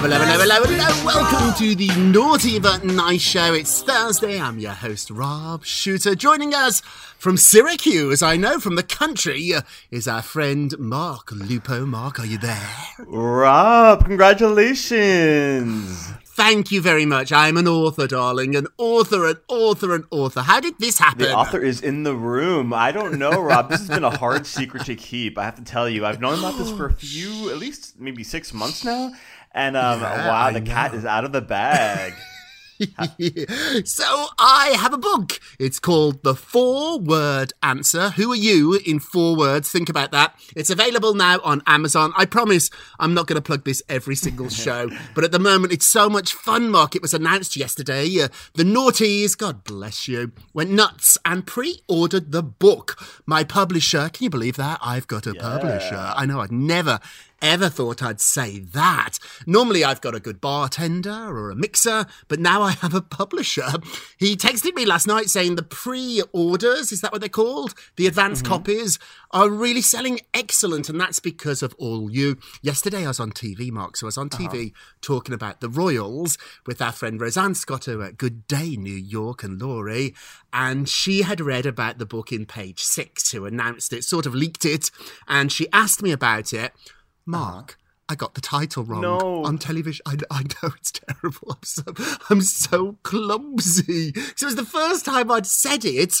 Hello, 0.00 0.16
hello, 0.16 0.38
hello, 0.38 0.62
hello, 0.62 0.76
hello. 0.76 1.04
Welcome 1.04 1.52
to 1.58 1.74
the 1.74 1.88
Naughty 1.98 2.60
But 2.60 2.84
Nice 2.84 3.20
Show. 3.20 3.52
It's 3.52 3.82
Thursday. 3.82 4.40
I'm 4.40 4.60
your 4.60 4.70
host, 4.70 5.10
Rob 5.10 5.64
Shuter. 5.64 6.14
Joining 6.14 6.54
us 6.54 6.82
from 7.18 7.36
Syracuse, 7.36 8.22
I 8.22 8.36
know 8.36 8.60
from 8.60 8.76
the 8.76 8.84
country, 8.84 9.54
is 9.90 10.06
our 10.06 10.22
friend 10.22 10.78
Mark 10.78 11.32
Lupo. 11.32 11.84
Mark, 11.84 12.20
are 12.20 12.26
you 12.26 12.38
there? 12.38 12.70
Rob, 13.08 14.04
congratulations! 14.04 16.12
Thank 16.38 16.70
you 16.70 16.80
very 16.80 17.04
much. 17.04 17.32
I'm 17.32 17.56
an 17.56 17.66
author, 17.66 18.06
darling. 18.06 18.54
An 18.54 18.68
author, 18.78 19.26
an 19.26 19.38
author, 19.48 19.92
an 19.92 20.04
author. 20.12 20.40
How 20.42 20.60
did 20.60 20.78
this 20.78 20.96
happen? 20.96 21.22
The 21.22 21.34
author 21.34 21.60
is 21.60 21.80
in 21.80 22.04
the 22.04 22.14
room. 22.14 22.72
I 22.72 22.92
don't 22.92 23.18
know, 23.18 23.40
Rob. 23.42 23.70
This 23.70 23.80
has 23.80 23.88
been 23.88 24.04
a 24.04 24.16
hard 24.16 24.46
secret 24.46 24.84
to 24.86 24.94
keep. 24.94 25.36
I 25.36 25.42
have 25.42 25.56
to 25.56 25.64
tell 25.64 25.88
you. 25.88 26.06
I've 26.06 26.20
known 26.20 26.38
about 26.38 26.56
this 26.56 26.70
for 26.70 26.86
a 26.86 26.92
few, 27.06 27.50
at 27.50 27.58
least 27.58 27.98
maybe 27.98 28.22
six 28.22 28.54
months 28.54 28.84
now. 28.84 29.10
And 29.50 29.76
um, 29.76 30.00
Yeah, 30.00 30.28
wow, 30.28 30.52
the 30.52 30.60
cat 30.60 30.94
is 30.94 31.04
out 31.04 31.24
of 31.24 31.32
the 31.32 31.40
bag. 31.40 32.14
so 33.84 34.26
I 34.38 34.74
have 34.78 34.92
a 34.92 34.98
book. 34.98 35.40
It's 35.58 35.80
called 35.80 36.22
The 36.22 36.34
Four 36.34 37.00
Word 37.00 37.52
Answer. 37.62 38.10
Who 38.10 38.30
are 38.32 38.36
you 38.36 38.80
in 38.86 39.00
four 39.00 39.36
words? 39.36 39.70
Think 39.70 39.88
about 39.88 40.12
that. 40.12 40.38
It's 40.54 40.70
available 40.70 41.14
now 41.14 41.40
on 41.42 41.62
Amazon. 41.66 42.12
I 42.16 42.24
promise 42.24 42.70
I'm 43.00 43.14
not 43.14 43.26
going 43.26 43.36
to 43.36 43.42
plug 43.42 43.64
this 43.64 43.82
every 43.88 44.14
single 44.14 44.48
show, 44.48 44.88
but 45.14 45.24
at 45.24 45.32
the 45.32 45.40
moment 45.40 45.72
it's 45.72 45.86
so 45.86 46.08
much 46.08 46.32
fun, 46.32 46.70
Mark. 46.70 46.94
It 46.94 47.02
was 47.02 47.14
announced 47.14 47.56
yesterday. 47.56 48.08
Uh, 48.20 48.28
the 48.54 48.62
Naughties, 48.62 49.36
God 49.36 49.64
bless 49.64 50.06
you, 50.06 50.30
went 50.54 50.70
nuts 50.70 51.18
and 51.24 51.46
pre-ordered 51.46 52.30
the 52.30 52.42
book. 52.42 52.96
My 53.26 53.42
publisher, 53.42 54.08
can 54.08 54.24
you 54.24 54.30
believe 54.30 54.56
that? 54.56 54.78
I've 54.82 55.08
got 55.08 55.26
a 55.26 55.34
publisher. 55.34 56.12
I 56.14 56.26
know 56.26 56.40
I'd 56.40 56.52
never 56.52 57.00
ever 57.40 57.68
thought 57.68 58.02
I'd 58.02 58.20
say 58.20 58.60
that. 58.60 59.18
Normally 59.46 59.84
I've 59.84 60.00
got 60.00 60.14
a 60.14 60.20
good 60.20 60.40
bartender 60.40 61.10
or 61.10 61.50
a 61.50 61.56
mixer, 61.56 62.06
but 62.28 62.40
now 62.40 62.62
I 62.62 62.72
have 62.72 62.94
a 62.94 63.00
publisher. 63.00 63.68
He 64.18 64.36
texted 64.36 64.74
me 64.74 64.84
last 64.84 65.06
night 65.06 65.30
saying 65.30 65.56
the 65.56 65.62
pre-orders, 65.62 66.92
is 66.92 67.00
that 67.00 67.12
what 67.12 67.20
they're 67.20 67.28
called? 67.28 67.74
The 67.96 68.06
advanced 68.06 68.44
mm-hmm. 68.44 68.52
copies 68.52 68.98
are 69.30 69.50
really 69.50 69.82
selling 69.82 70.20
excellent, 70.32 70.88
and 70.88 71.00
that's 71.00 71.20
because 71.20 71.62
of 71.62 71.74
all 71.78 72.10
you. 72.10 72.38
Yesterday 72.62 73.04
I 73.04 73.08
was 73.08 73.20
on 73.20 73.32
TV, 73.32 73.70
Mark, 73.70 73.96
so 73.96 74.06
I 74.06 74.08
was 74.08 74.18
on 74.18 74.30
TV 74.30 74.68
uh-huh. 74.68 74.96
talking 75.00 75.34
about 75.34 75.60
the 75.60 75.68
Royals 75.68 76.38
with 76.66 76.80
our 76.80 76.92
friend 76.92 77.20
Rosanna 77.20 77.54
Scotto 77.54 78.02
at 78.02 78.18
Good 78.18 78.46
Day 78.46 78.76
New 78.76 78.94
York 78.94 79.42
and 79.42 79.60
Laurie, 79.60 80.14
and 80.52 80.88
she 80.88 81.22
had 81.22 81.40
read 81.40 81.66
about 81.66 81.98
the 81.98 82.06
book 82.06 82.32
in 82.32 82.46
page 82.46 82.80
six, 82.80 83.32
who 83.32 83.44
announced 83.44 83.92
it, 83.92 84.04
sort 84.04 84.26
of 84.26 84.34
leaked 84.34 84.64
it, 84.64 84.90
and 85.26 85.52
she 85.52 85.68
asked 85.72 86.02
me 86.02 86.10
about 86.10 86.52
it. 86.52 86.72
Mark, 87.28 87.76
I 88.08 88.14
got 88.14 88.32
the 88.34 88.40
title 88.40 88.84
wrong 88.84 89.02
No. 89.02 89.44
on 89.44 89.58
television. 89.58 90.02
I, 90.06 90.16
I 90.30 90.42
know 90.42 90.70
it's 90.76 90.92
terrible. 90.92 91.50
I'm 91.50 91.62
so, 91.62 91.82
I'm 92.30 92.40
so 92.40 92.96
clumsy. 93.02 94.12
So 94.34 94.46
it 94.46 94.46
was 94.46 94.56
the 94.56 94.64
first 94.64 95.04
time 95.04 95.30
I'd 95.30 95.46
said 95.46 95.84
it 95.84 96.14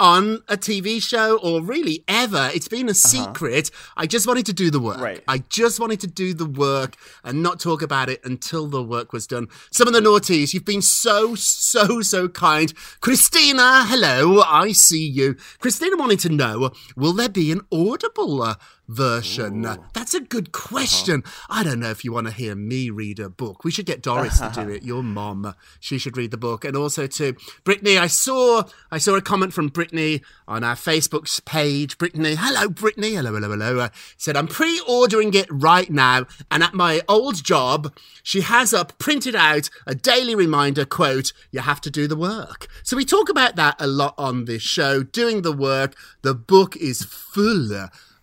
on 0.00 0.42
a 0.48 0.56
TV 0.56 1.00
show 1.00 1.36
or 1.38 1.62
really 1.62 2.02
ever. 2.08 2.50
It's 2.52 2.66
been 2.66 2.88
a 2.88 2.94
secret. 2.94 3.70
I 3.96 4.06
just 4.06 4.26
wanted 4.26 4.46
to 4.46 4.52
do 4.52 4.70
the 4.70 4.80
work. 4.80 4.98
Right. 5.00 5.22
I 5.28 5.38
just 5.50 5.78
wanted 5.78 6.00
to 6.00 6.06
do 6.08 6.32
the 6.34 6.46
work 6.46 6.96
and 7.22 7.42
not 7.42 7.60
talk 7.60 7.80
about 7.82 8.08
it 8.08 8.20
until 8.24 8.66
the 8.66 8.82
work 8.82 9.12
was 9.12 9.26
done. 9.26 9.46
Some 9.70 9.86
of 9.86 9.94
the 9.94 10.00
naughties, 10.00 10.52
you've 10.54 10.64
been 10.64 10.82
so, 10.82 11.34
so, 11.36 12.00
so 12.00 12.26
kind. 12.28 12.72
Christina, 13.02 13.84
hello. 13.86 14.42
I 14.42 14.72
see 14.72 15.06
you. 15.06 15.36
Christina 15.60 15.96
wanted 15.96 16.20
to 16.20 16.28
know, 16.30 16.70
will 16.96 17.12
there 17.12 17.28
be 17.28 17.52
an 17.52 17.60
audible 17.70 18.42
uh, 18.42 18.54
version? 18.88 19.62
That's 19.92 20.14
a 20.14 20.20
good 20.20 20.52
question. 20.52 21.22
I 21.48 21.62
don't 21.62 21.80
know 21.80 21.90
if 21.90 22.04
you 22.04 22.12
want 22.12 22.26
to 22.26 22.32
hear 22.32 22.54
me 22.54 22.90
read 22.90 23.18
a 23.18 23.28
book. 23.28 23.64
We 23.64 23.70
should 23.70 23.86
get 23.86 24.02
Doris 24.02 24.40
to 24.40 24.50
do 24.54 24.68
it. 24.68 24.82
Your 24.82 25.02
mom, 25.02 25.54
she 25.80 25.98
should 25.98 26.16
read 26.16 26.30
the 26.30 26.36
book. 26.36 26.64
And 26.64 26.76
also 26.76 27.06
to 27.06 27.34
Brittany, 27.64 27.98
I 27.98 28.06
saw 28.06 28.64
I 28.90 28.98
saw 28.98 29.16
a 29.16 29.22
comment 29.22 29.52
from 29.52 29.68
Brittany 29.68 30.22
on 30.46 30.64
our 30.64 30.74
Facebook 30.74 31.44
page. 31.44 31.98
Brittany, 31.98 32.34
hello 32.38 32.68
Brittany, 32.68 33.14
hello 33.14 33.34
hello 33.34 33.50
hello. 33.50 33.78
Uh, 33.80 33.88
said 34.16 34.36
I'm 34.36 34.48
pre-ordering 34.48 35.34
it 35.34 35.46
right 35.50 35.90
now, 35.90 36.26
and 36.50 36.62
at 36.62 36.74
my 36.74 37.02
old 37.08 37.42
job, 37.42 37.94
she 38.22 38.42
has 38.42 38.72
up 38.72 38.98
printed 38.98 39.34
out 39.34 39.70
a 39.86 39.94
daily 39.94 40.34
reminder 40.34 40.84
quote. 40.84 41.32
You 41.50 41.60
have 41.60 41.80
to 41.82 41.90
do 41.90 42.06
the 42.06 42.16
work. 42.16 42.66
So 42.82 42.96
we 42.96 43.04
talk 43.04 43.28
about 43.28 43.56
that 43.56 43.76
a 43.78 43.86
lot 43.86 44.14
on 44.18 44.44
this 44.44 44.62
show. 44.62 45.02
Doing 45.02 45.42
the 45.42 45.52
work. 45.52 45.94
The 46.22 46.34
book 46.34 46.76
is 46.76 47.02
full 47.02 47.72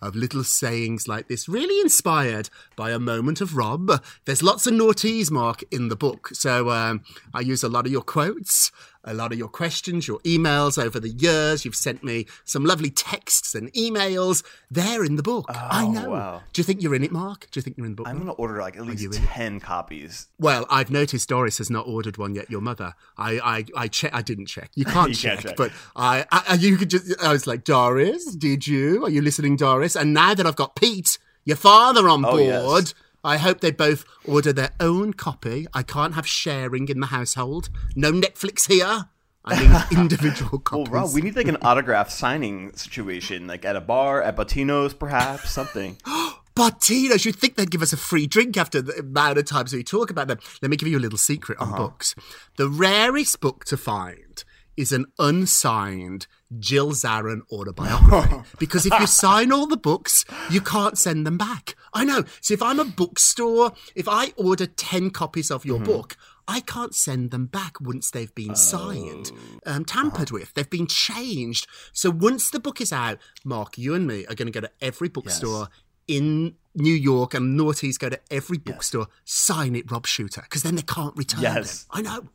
of 0.02 0.16
little 0.16 0.44
sayings 0.44 1.08
like 1.08 1.28
this, 1.28 1.48
really 1.48 1.80
inspired 1.80 2.50
by 2.76 2.90
a 2.90 2.98
moment 2.98 3.40
of 3.40 3.56
Rob. 3.56 4.02
There's 4.26 4.42
lots 4.42 4.66
of 4.66 4.74
naughties, 4.74 5.30
Mark, 5.30 5.62
in 5.70 5.88
the 5.88 5.96
book. 5.96 6.30
So 6.32 6.70
um, 6.70 7.04
I 7.32 7.40
use 7.40 7.62
a 7.62 7.68
lot 7.68 7.86
of 7.86 7.92
your 7.92 8.02
quotes. 8.02 8.72
A 9.04 9.14
lot 9.14 9.32
of 9.32 9.38
your 9.38 9.48
questions, 9.48 10.06
your 10.06 10.18
emails 10.20 10.82
over 10.82 11.00
the 11.00 11.08
years. 11.08 11.64
You've 11.64 11.74
sent 11.76 12.04
me 12.04 12.26
some 12.44 12.64
lovely 12.64 12.90
texts 12.90 13.54
and 13.54 13.72
emails. 13.72 14.44
They're 14.70 15.04
in 15.04 15.16
the 15.16 15.22
book. 15.22 15.46
I 15.48 15.84
oh, 15.84 15.90
know. 15.90 16.06
Oh, 16.06 16.10
wow. 16.10 16.42
Do 16.52 16.60
you 16.60 16.64
think 16.64 16.82
you're 16.82 16.94
in 16.94 17.02
it, 17.04 17.12
Mark? 17.12 17.48
Do 17.50 17.58
you 17.58 17.62
think 17.62 17.76
you're 17.76 17.86
in 17.86 17.92
the 17.92 17.96
book? 17.96 18.08
I'm 18.08 18.18
gonna 18.18 18.32
order 18.32 18.60
like 18.60 18.76
at 18.76 18.82
least 18.86 19.02
you 19.02 19.10
ten 19.10 19.60
copies. 19.60 20.28
Well, 20.38 20.66
I've 20.70 20.90
noticed 20.90 21.28
Doris 21.28 21.58
has 21.58 21.70
not 21.70 21.86
ordered 21.86 22.16
one 22.16 22.34
yet. 22.34 22.50
Your 22.50 22.60
mother, 22.60 22.94
I, 23.16 23.38
I, 23.40 23.64
I 23.76 23.88
check. 23.88 24.14
I 24.14 24.22
didn't 24.22 24.46
check. 24.46 24.70
You 24.74 24.84
can't 24.96 25.10
You 25.10 25.14
check, 25.14 25.40
check. 25.40 25.56
but 25.56 25.72
I, 25.96 26.24
I, 26.30 26.54
you 26.54 26.76
could 26.76 26.90
just. 26.90 27.20
I 27.22 27.32
was 27.32 27.46
like, 27.46 27.64
Doris, 27.64 28.34
did 28.36 28.66
you? 28.66 29.04
Are 29.04 29.10
you 29.10 29.22
listening, 29.22 29.56
Doris? 29.56 29.96
And 29.96 30.14
now 30.14 30.34
that 30.34 30.46
I've 30.46 30.56
got 30.56 30.76
Pete, 30.76 31.18
your 31.44 31.56
father, 31.56 32.08
on 32.08 32.24
Oh, 32.24 32.30
board, 32.36 32.84
yes. 32.84 32.94
I 33.24 33.36
hope 33.36 33.60
they 33.60 33.70
both 33.70 34.04
order 34.24 34.52
their 34.52 34.70
own 34.80 35.12
copy. 35.12 35.66
I 35.72 35.82
can't 35.82 36.14
have 36.14 36.26
sharing 36.26 36.88
in 36.88 37.00
the 37.00 37.06
household. 37.06 37.68
No 37.94 38.10
Netflix 38.12 38.68
here. 38.68 39.06
I 39.44 39.88
need 39.90 39.98
individual 39.98 40.50
Well, 40.52 40.60
copies. 40.60 40.88
Rob, 40.88 41.14
we 41.14 41.22
need 41.22 41.36
like 41.36 41.48
an 41.48 41.58
autograph 41.62 42.10
signing 42.10 42.72
situation, 42.74 43.46
like 43.46 43.64
at 43.64 43.76
a 43.76 43.80
bar, 43.80 44.22
at 44.22 44.36
Bottino's, 44.36 44.94
perhaps 44.94 45.50
something. 45.50 45.98
Bottinos, 46.54 47.24
you'd 47.24 47.36
think 47.36 47.56
they'd 47.56 47.70
give 47.70 47.80
us 47.82 47.92
a 47.92 47.96
free 47.96 48.26
drink 48.26 48.56
after 48.56 48.82
the 48.82 48.98
amount 48.98 49.38
of 49.38 49.46
times 49.46 49.72
we 49.72 49.82
talk 49.82 50.10
about 50.10 50.28
them. 50.28 50.38
Let 50.60 50.70
me 50.70 50.76
give 50.76 50.88
you 50.88 50.98
a 50.98 51.00
little 51.00 51.18
secret 51.18 51.58
on 51.58 51.68
uh-huh. 51.68 51.78
books. 51.78 52.14
The 52.56 52.68
rarest 52.68 53.40
book 53.40 53.64
to 53.66 53.76
find 53.76 54.44
is 54.76 54.92
an 54.92 55.06
unsigned 55.18 56.26
Jill 56.58 56.90
Zarin 56.92 57.40
autobiography. 57.50 58.36
because 58.58 58.86
if 58.86 58.98
you 58.98 59.06
sign 59.06 59.52
all 59.52 59.66
the 59.66 59.76
books, 59.76 60.24
you 60.50 60.60
can't 60.60 60.98
send 60.98 61.26
them 61.26 61.38
back. 61.38 61.74
I 61.92 62.04
know. 62.04 62.24
So 62.40 62.54
if 62.54 62.62
I'm 62.62 62.80
a 62.80 62.84
bookstore, 62.84 63.72
if 63.94 64.08
I 64.08 64.32
order 64.36 64.66
10 64.66 65.10
copies 65.10 65.50
of 65.50 65.64
your 65.64 65.80
book, 65.80 66.16
I 66.48 66.60
can't 66.60 66.94
send 66.94 67.30
them 67.30 67.46
back 67.46 67.80
once 67.80 68.10
they've 68.10 68.34
been 68.34 68.56
signed, 68.56 69.30
um, 69.64 69.84
tampered 69.84 70.30
with. 70.30 70.52
They've 70.54 70.68
been 70.68 70.86
changed. 70.88 71.66
So 71.92 72.10
once 72.10 72.50
the 72.50 72.60
book 72.60 72.80
is 72.80 72.92
out, 72.92 73.18
Mark, 73.44 73.78
you 73.78 73.94
and 73.94 74.06
me 74.06 74.26
are 74.26 74.34
going 74.34 74.46
to 74.50 74.52
go 74.52 74.60
to 74.60 74.70
every 74.80 75.08
bookstore 75.08 75.68
in 76.08 76.56
New 76.74 76.92
York 76.94 77.32
and 77.34 77.58
Naughties 77.58 77.98
go 77.98 78.08
to 78.08 78.18
every 78.30 78.58
bookstore, 78.58 79.06
sign 79.24 79.76
it 79.76 79.90
Rob 79.90 80.06
Shuter, 80.06 80.42
because 80.42 80.62
then 80.62 80.74
they 80.74 80.82
can't 80.82 81.16
return 81.16 81.42
Yes. 81.42 81.84
them. 81.84 81.90
I 81.92 82.02
know. 82.02 82.28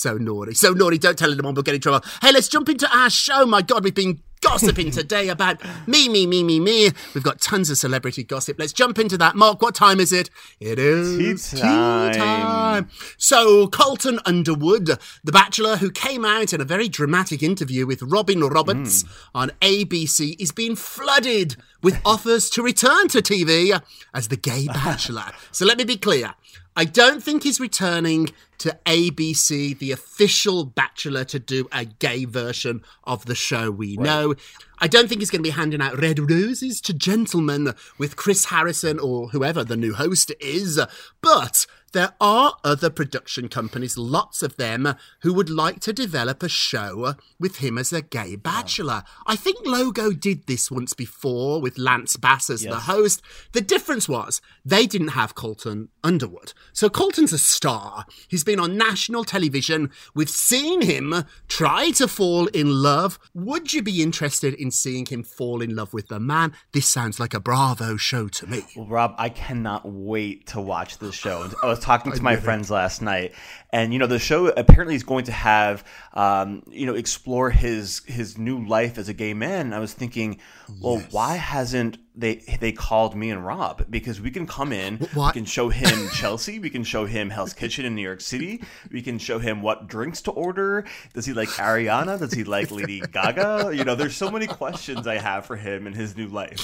So 0.00 0.16
naughty. 0.16 0.54
So 0.54 0.72
naughty. 0.72 0.96
Don't 0.96 1.18
tell 1.18 1.30
anyone 1.30 1.52
we'll 1.52 1.62
get 1.62 1.74
in 1.74 1.80
trouble. 1.82 2.00
Hey, 2.22 2.32
let's 2.32 2.48
jump 2.48 2.70
into 2.70 2.88
our 2.96 3.10
show. 3.10 3.44
My 3.44 3.60
God, 3.60 3.84
we've 3.84 3.94
been 3.94 4.22
gossiping 4.40 4.90
today 4.90 5.28
about 5.28 5.60
me, 5.86 6.08
me, 6.08 6.26
me, 6.26 6.42
me, 6.42 6.58
me. 6.58 6.88
We've 7.14 7.22
got 7.22 7.38
tons 7.42 7.68
of 7.68 7.76
celebrity 7.76 8.24
gossip. 8.24 8.58
Let's 8.58 8.72
jump 8.72 8.98
into 8.98 9.18
that. 9.18 9.36
Mark, 9.36 9.60
what 9.60 9.74
time 9.74 10.00
is 10.00 10.10
it? 10.10 10.30
It 10.58 10.78
is 10.78 11.50
Tea 11.50 11.60
time. 11.60 12.88
So, 13.18 13.66
Colton 13.66 14.18
Underwood, 14.24 14.86
the 15.22 15.32
bachelor 15.32 15.76
who 15.76 15.90
came 15.90 16.24
out 16.24 16.54
in 16.54 16.62
a 16.62 16.64
very 16.64 16.88
dramatic 16.88 17.42
interview 17.42 17.86
with 17.86 18.00
Robin 18.00 18.40
Roberts 18.40 19.02
hmm. 19.02 19.08
on 19.34 19.50
ABC, 19.60 20.40
is 20.40 20.50
being 20.50 20.76
flooded 20.76 21.56
with 21.82 22.00
offers 22.06 22.48
to 22.50 22.62
return 22.62 23.08
to 23.08 23.18
TV 23.18 23.78
as 24.14 24.28
the 24.28 24.36
gay 24.38 24.66
bachelor. 24.66 25.32
so, 25.52 25.66
let 25.66 25.76
me 25.76 25.84
be 25.84 25.98
clear. 25.98 26.32
I 26.76 26.84
don't 26.84 27.22
think 27.22 27.42
he's 27.42 27.60
returning 27.60 28.30
to 28.58 28.78
ABC, 28.86 29.78
the 29.78 29.92
official 29.92 30.64
bachelor, 30.64 31.24
to 31.24 31.38
do 31.38 31.68
a 31.72 31.84
gay 31.84 32.24
version 32.24 32.82
of 33.04 33.26
the 33.26 33.34
show 33.34 33.70
we 33.70 33.96
know. 33.96 34.34
I 34.80 34.88
don't 34.88 35.08
think 35.08 35.20
he's 35.20 35.30
going 35.30 35.42
to 35.42 35.48
be 35.48 35.50
handing 35.50 35.82
out 35.82 36.00
red 36.00 36.30
roses 36.30 36.80
to 36.82 36.94
gentlemen 36.94 37.74
with 37.98 38.16
Chris 38.16 38.46
Harrison 38.46 38.98
or 38.98 39.28
whoever 39.28 39.62
the 39.62 39.76
new 39.76 39.94
host 39.94 40.32
is. 40.40 40.80
But 41.20 41.66
there 41.92 42.14
are 42.20 42.54
other 42.62 42.88
production 42.88 43.48
companies, 43.48 43.98
lots 43.98 44.42
of 44.42 44.56
them, 44.56 44.94
who 45.22 45.34
would 45.34 45.50
like 45.50 45.80
to 45.80 45.92
develop 45.92 46.42
a 46.42 46.48
show 46.48 47.16
with 47.38 47.56
him 47.56 47.76
as 47.78 47.92
a 47.92 48.00
gay 48.00 48.36
bachelor. 48.36 49.02
I 49.26 49.34
think 49.34 49.66
Logo 49.66 50.12
did 50.12 50.46
this 50.46 50.70
once 50.70 50.94
before 50.94 51.60
with 51.60 51.78
Lance 51.78 52.16
Bass 52.16 52.48
as 52.48 52.62
the 52.62 52.80
host. 52.80 53.22
The 53.52 53.60
difference 53.60 54.08
was 54.08 54.40
they 54.64 54.86
didn't 54.86 55.08
have 55.08 55.34
Colton 55.34 55.88
Underwood. 56.04 56.52
So 56.72 56.88
Colton's 56.88 57.32
a 57.32 57.38
star. 57.38 58.06
He's 58.28 58.44
been 58.44 58.60
on 58.60 58.76
national 58.76 59.24
television. 59.24 59.90
We've 60.14 60.30
seen 60.30 60.82
him 60.82 61.24
try 61.48 61.90
to 61.92 62.06
fall 62.06 62.46
in 62.48 62.82
love. 62.82 63.18
Would 63.34 63.72
you 63.72 63.82
be 63.82 64.00
interested 64.00 64.54
in 64.54 64.69
seeing 64.70 65.06
him 65.06 65.22
fall 65.22 65.62
in 65.62 65.74
love 65.74 65.92
with 65.92 66.08
the 66.08 66.20
man? 66.20 66.52
This 66.72 66.86
sounds 66.86 67.18
like 67.18 67.34
a 67.34 67.40
Bravo 67.40 67.96
show 67.96 68.28
to 68.28 68.46
me. 68.46 68.64
Well, 68.76 68.86
Rob, 68.86 69.14
I 69.18 69.28
cannot 69.28 69.82
wait 69.84 70.46
to 70.48 70.60
watch 70.60 70.98
this 70.98 71.14
show. 71.14 71.48
I 71.62 71.66
was 71.66 71.80
talking 71.80 72.12
to 72.12 72.22
my 72.22 72.36
friends 72.36 72.70
last 72.70 73.02
night, 73.02 73.34
and 73.72 73.92
you 73.92 73.98
know, 73.98 74.06
the 74.06 74.18
show 74.18 74.48
apparently 74.48 74.94
is 74.94 75.02
going 75.02 75.24
to 75.24 75.32
have, 75.32 75.84
um, 76.14 76.62
you 76.68 76.86
know, 76.86 76.94
explore 76.94 77.50
his 77.50 78.02
his 78.06 78.38
new 78.38 78.66
life 78.66 78.98
as 78.98 79.08
a 79.08 79.14
gay 79.14 79.34
man. 79.34 79.66
And 79.66 79.74
I 79.74 79.78
was 79.78 79.92
thinking, 79.92 80.38
well, 80.80 81.02
why 81.10 81.36
hasn't 81.36 81.98
they 82.20 82.36
they 82.60 82.72
called 82.72 83.14
me 83.14 83.30
and 83.30 83.44
Rob? 83.44 83.84
Because 83.90 84.20
we 84.20 84.30
can 84.30 84.46
come 84.46 84.72
in, 84.72 84.98
what? 85.14 85.34
we 85.34 85.40
can 85.40 85.44
show 85.44 85.68
him 85.68 86.08
Chelsea, 86.10 86.58
we 86.58 86.70
can 86.70 86.84
show 86.84 87.06
him 87.06 87.30
Hell's 87.30 87.52
Kitchen 87.54 87.84
in 87.84 87.94
New 87.94 88.02
York 88.02 88.20
City, 88.20 88.62
we 88.90 89.02
can 89.02 89.18
show 89.18 89.38
him 89.38 89.62
what 89.62 89.88
drinks 89.88 90.20
to 90.22 90.30
order. 90.30 90.84
Does 91.14 91.26
he 91.26 91.32
like 91.32 91.48
Ariana? 91.50 92.18
Does 92.18 92.32
he 92.32 92.44
like 92.44 92.70
Lady 92.70 93.00
Gaga? 93.00 93.72
You 93.74 93.84
know, 93.84 93.94
there's 93.94 94.16
so 94.16 94.30
many 94.30 94.46
questions 94.46 95.06
I 95.06 95.18
have 95.18 95.46
for 95.46 95.56
him 95.56 95.86
in 95.86 95.92
his 95.92 96.16
new 96.16 96.28
life. 96.28 96.60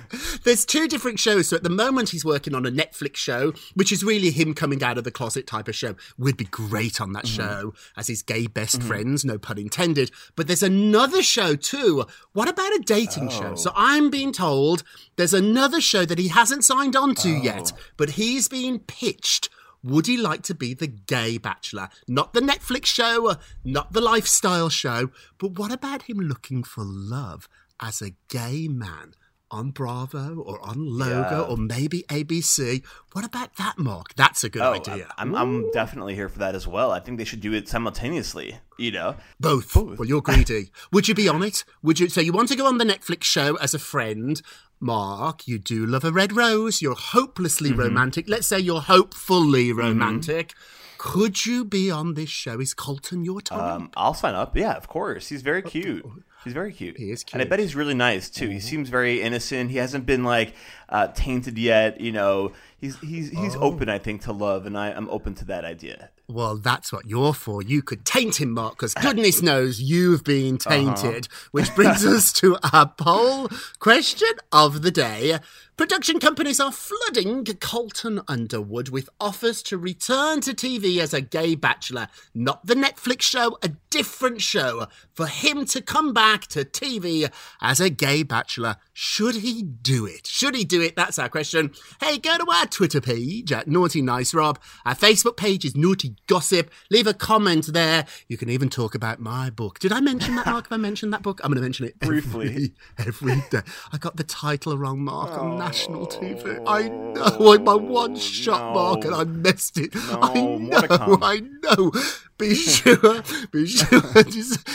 There's 0.44 0.64
two 0.64 0.88
different 0.88 1.18
shows. 1.18 1.48
So 1.48 1.56
at 1.56 1.62
the 1.62 1.70
moment, 1.70 2.10
he's 2.10 2.24
working 2.24 2.54
on 2.54 2.66
a 2.66 2.70
Netflix 2.70 3.16
show, 3.16 3.52
which 3.74 3.92
is 3.92 4.04
really 4.04 4.30
him 4.30 4.54
coming 4.54 4.82
out 4.82 4.98
of 4.98 5.04
the 5.04 5.10
closet 5.10 5.46
type 5.46 5.68
of 5.68 5.74
show. 5.74 5.94
Would 6.18 6.36
be 6.36 6.44
great 6.44 7.00
on 7.00 7.12
that 7.12 7.24
mm-hmm. 7.24 7.42
show 7.42 7.74
as 7.96 8.08
his 8.08 8.22
gay 8.22 8.46
best 8.46 8.78
mm-hmm. 8.78 8.88
friends, 8.88 9.24
no 9.24 9.38
pun 9.38 9.58
intended. 9.58 10.10
But 10.36 10.46
there's 10.46 10.62
another 10.62 11.22
show 11.22 11.54
too. 11.54 12.04
What 12.32 12.48
about 12.48 12.72
a 12.72 12.82
dating 12.84 13.28
show? 13.30 13.54
So 13.54 13.70
oh. 13.70 13.74
I'm 13.76 14.10
being 14.10 14.32
told 14.32 14.82
there's 15.16 15.34
another 15.34 15.80
show 15.80 16.04
that 16.04 16.18
he 16.18 16.28
hasn't 16.28 16.64
signed 16.64 16.96
on 16.96 17.14
to 17.16 17.28
yet, 17.28 17.72
oh. 17.74 17.78
but 17.96 18.10
he's 18.10 18.48
being 18.48 18.78
pitched. 18.80 19.48
Would 19.84 20.06
he 20.06 20.16
like 20.16 20.42
to 20.42 20.54
be 20.54 20.74
the 20.74 20.86
gay 20.86 21.38
bachelor? 21.38 21.88
Not 22.06 22.34
the 22.34 22.40
Netflix 22.40 22.86
show, 22.86 23.34
not 23.64 23.92
the 23.92 24.00
lifestyle 24.00 24.68
show, 24.68 25.10
but 25.38 25.58
what 25.58 25.72
about 25.72 26.02
him 26.02 26.18
looking 26.18 26.62
for 26.62 26.84
love 26.84 27.48
as 27.80 28.00
a 28.00 28.12
gay 28.28 28.68
man? 28.68 29.14
On 29.52 29.70
Bravo 29.70 30.34
or 30.36 30.60
on 30.66 30.98
Logo 30.98 31.12
Yeah. 31.30 31.40
or 31.42 31.56
maybe 31.56 32.02
ABC. 32.08 32.82
What 33.12 33.24
about 33.24 33.54
that, 33.56 33.78
Mark? 33.78 34.14
That's 34.16 34.42
a 34.42 34.48
good 34.48 34.62
Oh, 34.62 34.72
idea. 34.72 35.06
I'm, 35.18 35.34
I'm 35.36 35.70
definitely 35.70 36.14
here 36.16 36.28
for 36.28 36.38
that 36.40 36.54
as 36.56 36.66
well. 36.66 36.90
I 36.90 36.98
think 36.98 37.18
they 37.18 37.24
should 37.24 37.40
do 37.42 37.52
it 37.52 37.68
simultaneously. 37.68 38.58
You 38.78 38.90
know, 38.90 39.16
Both. 39.38 39.76
Well, 39.76 40.04
you're 40.06 40.22
greedy. 40.22 40.70
Would 40.92 41.06
you 41.06 41.14
be 41.14 41.28
on 41.28 41.42
it? 41.44 41.64
Would 41.82 42.00
you? 42.00 42.08
So 42.08 42.20
you 42.20 42.32
want 42.32 42.48
to 42.48 42.56
go 42.56 42.66
on 42.66 42.78
the 42.78 42.84
Netflix 42.84 43.22
show 43.24 43.54
as 43.56 43.74
a 43.74 43.78
friend? 43.78 44.42
Mark, 44.80 45.46
you 45.46 45.60
do 45.60 45.86
love 45.86 46.02
a 46.04 46.10
red 46.10 46.32
rose. 46.32 46.82
You're 46.82 46.96
hopelessly 46.96 47.70
Mm-hmm. 47.70 47.78
romantic. 47.80 48.28
Let's 48.28 48.48
say 48.48 48.58
you're 48.58 48.80
hopefully 48.80 49.72
romantic. 49.72 50.54
Could 50.98 51.46
you 51.46 51.64
be 51.64 51.90
on 51.90 52.14
this 52.14 52.30
show? 52.30 52.58
Is 52.60 52.74
Colton 52.74 53.24
your 53.24 53.40
type? 53.40 53.58
um, 53.60 53.90
I'll 53.96 54.14
sign 54.14 54.34
up. 54.34 54.56
Yeah, 54.56 54.72
of 54.74 54.88
course. 54.88 55.28
He's 55.28 55.42
very 55.42 55.62
cute. 55.62 56.04
He's 56.44 56.52
very 56.52 56.72
cute. 56.72 56.96
He 56.96 57.10
is 57.10 57.22
cute. 57.22 57.34
and 57.34 57.42
I 57.42 57.48
bet 57.48 57.58
he's 57.60 57.76
really 57.76 57.94
nice 57.94 58.28
too. 58.28 58.48
He 58.48 58.60
seems 58.60 58.88
very 58.88 59.22
innocent. 59.22 59.70
He 59.70 59.76
hasn't 59.76 60.06
been 60.06 60.24
like 60.24 60.54
uh, 60.88 61.08
tainted 61.08 61.56
yet. 61.58 62.00
You 62.00 62.12
know, 62.12 62.52
he's 62.80 62.98
he's 62.98 63.30
he's 63.30 63.54
open. 63.56 63.88
I 63.88 63.98
think 63.98 64.22
to 64.22 64.32
love, 64.32 64.66
and 64.66 64.76
I, 64.76 64.92
I'm 64.92 65.08
open 65.08 65.34
to 65.36 65.44
that 65.46 65.64
idea. 65.64 66.10
Well, 66.28 66.56
that's 66.56 66.92
what 66.92 67.06
you're 67.06 67.34
for. 67.34 67.62
You 67.62 67.82
could 67.82 68.04
taint 68.06 68.40
him, 68.40 68.52
Mark, 68.52 68.76
because 68.76 68.94
goodness 68.94 69.42
knows 69.42 69.80
you've 69.80 70.24
been 70.24 70.56
tainted. 70.56 71.28
Which 71.50 71.74
brings 71.74 72.06
us 72.06 72.32
to 72.34 72.56
our 72.72 72.88
poll 72.88 73.48
question 73.78 74.30
of 74.50 74.82
the 74.82 74.90
day. 74.90 75.38
Production 75.78 76.20
companies 76.20 76.60
are 76.60 76.70
flooding 76.70 77.46
Colton 77.46 78.20
Underwood 78.28 78.90
with 78.90 79.08
offers 79.18 79.62
to 79.64 79.78
return 79.78 80.42
to 80.42 80.52
TV 80.52 80.98
as 80.98 81.14
a 81.14 81.22
gay 81.22 81.54
bachelor. 81.54 82.08
Not 82.34 82.66
the 82.66 82.74
Netflix 82.74 83.22
show, 83.22 83.56
a 83.62 83.70
different 83.88 84.42
show. 84.42 84.86
For 85.14 85.26
him 85.26 85.64
to 85.66 85.80
come 85.80 86.12
back 86.12 86.46
to 86.48 86.66
TV 86.66 87.30
as 87.62 87.80
a 87.80 87.88
gay 87.88 88.22
bachelor. 88.22 88.76
Should 88.92 89.36
he 89.36 89.62
do 89.62 90.04
it? 90.04 90.26
Should 90.26 90.54
he 90.54 90.64
do 90.64 90.82
it? 90.82 90.94
That's 90.94 91.18
our 91.18 91.30
question. 91.30 91.72
Hey, 92.00 92.18
go 92.18 92.36
to 92.36 92.50
our 92.50 92.66
Twitter 92.66 93.00
page 93.00 93.50
at 93.50 93.66
Naughty 93.66 94.02
Nice 94.02 94.34
Rob. 94.34 94.58
Our 94.84 94.94
Facebook 94.94 95.38
page 95.38 95.64
is 95.64 95.74
Naughty 95.74 96.16
Gossip. 96.26 96.70
Leave 96.90 97.06
a 97.06 97.14
comment 97.14 97.72
there. 97.72 98.04
You 98.28 98.36
can 98.36 98.50
even 98.50 98.68
talk 98.68 98.94
about 98.94 99.20
my 99.20 99.48
book. 99.48 99.78
Did 99.78 99.92
I 99.92 100.00
mention 100.00 100.36
that, 100.36 100.46
Mark? 100.46 100.66
Have 100.66 100.72
I 100.72 100.76
mentioned 100.76 101.14
that 101.14 101.22
book? 101.22 101.40
I'm 101.42 101.50
going 101.50 101.56
to 101.56 101.62
mention 101.62 101.86
it 101.86 101.98
Briefly. 101.98 102.74
every, 102.98 103.32
every 103.32 103.42
day. 103.50 103.62
I 103.90 103.96
got 103.96 104.16
the 104.16 104.24
title 104.24 104.76
wrong, 104.76 105.00
Mark, 105.00 105.30
on 105.30 105.61
national 105.66 106.06
TV. 106.08 106.60
I 106.66 106.88
oh, 106.88 107.12
know. 107.38 107.52
I'm 107.52 107.64
my 107.64 107.74
one 107.74 108.16
shot, 108.16 108.74
Mark, 108.74 109.04
and 109.04 109.14
I 109.14 109.22
messed 109.24 109.78
it. 109.78 109.90
I 109.94 110.32
No, 110.34 110.80
to 110.80 110.88
know. 110.88 111.18
I 111.22 111.40
know. 111.62 111.92
Be 112.36 112.54
sure, 112.72 113.22
be 113.52 113.66
sure, 113.66 114.00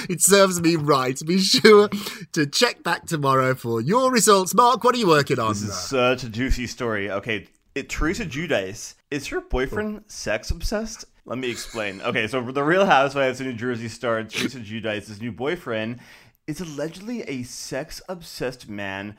it 0.10 0.22
serves 0.22 0.62
me 0.62 0.78
right. 0.78 1.20
Be 1.26 1.40
sure 1.40 1.90
to 2.32 2.46
check 2.46 2.84
back 2.84 3.06
tomorrow 3.06 3.54
for 3.54 3.82
your 3.82 4.12
results. 4.12 4.54
Mark, 4.54 4.86
what 4.86 4.96
are 4.96 4.98
you 4.98 5.08
working 5.08 5.40
on? 5.40 5.50
This 5.50 5.64
is 5.64 5.78
such 5.78 6.24
a 6.24 6.30
juicy 6.30 6.68
story. 6.68 7.12
Okay, 7.12 7.48
It, 7.76 7.90
Teresa 7.90 8.26
Giudice, 8.26 8.96
is 9.12 9.28
her 9.28 9.42
boyfriend 9.42 10.04
sex 10.08 10.52
obsessed? 10.52 11.04
Let 11.26 11.38
me 11.38 11.52
explain. 11.52 12.00
Okay, 12.02 12.28
so 12.28 12.42
the 12.42 12.64
Real 12.64 12.86
Housewives 12.86 13.42
of 13.42 13.48
New 13.48 13.54
Jersey 13.54 13.90
star 13.90 14.24
Teresa 14.24 14.60
Giudice's 14.60 15.20
new 15.20 15.34
boyfriend 15.34 16.00
is 16.48 16.62
allegedly 16.62 17.24
a 17.24 17.44
sex 17.44 18.02
obsessed 18.08 18.70
man 18.70 19.18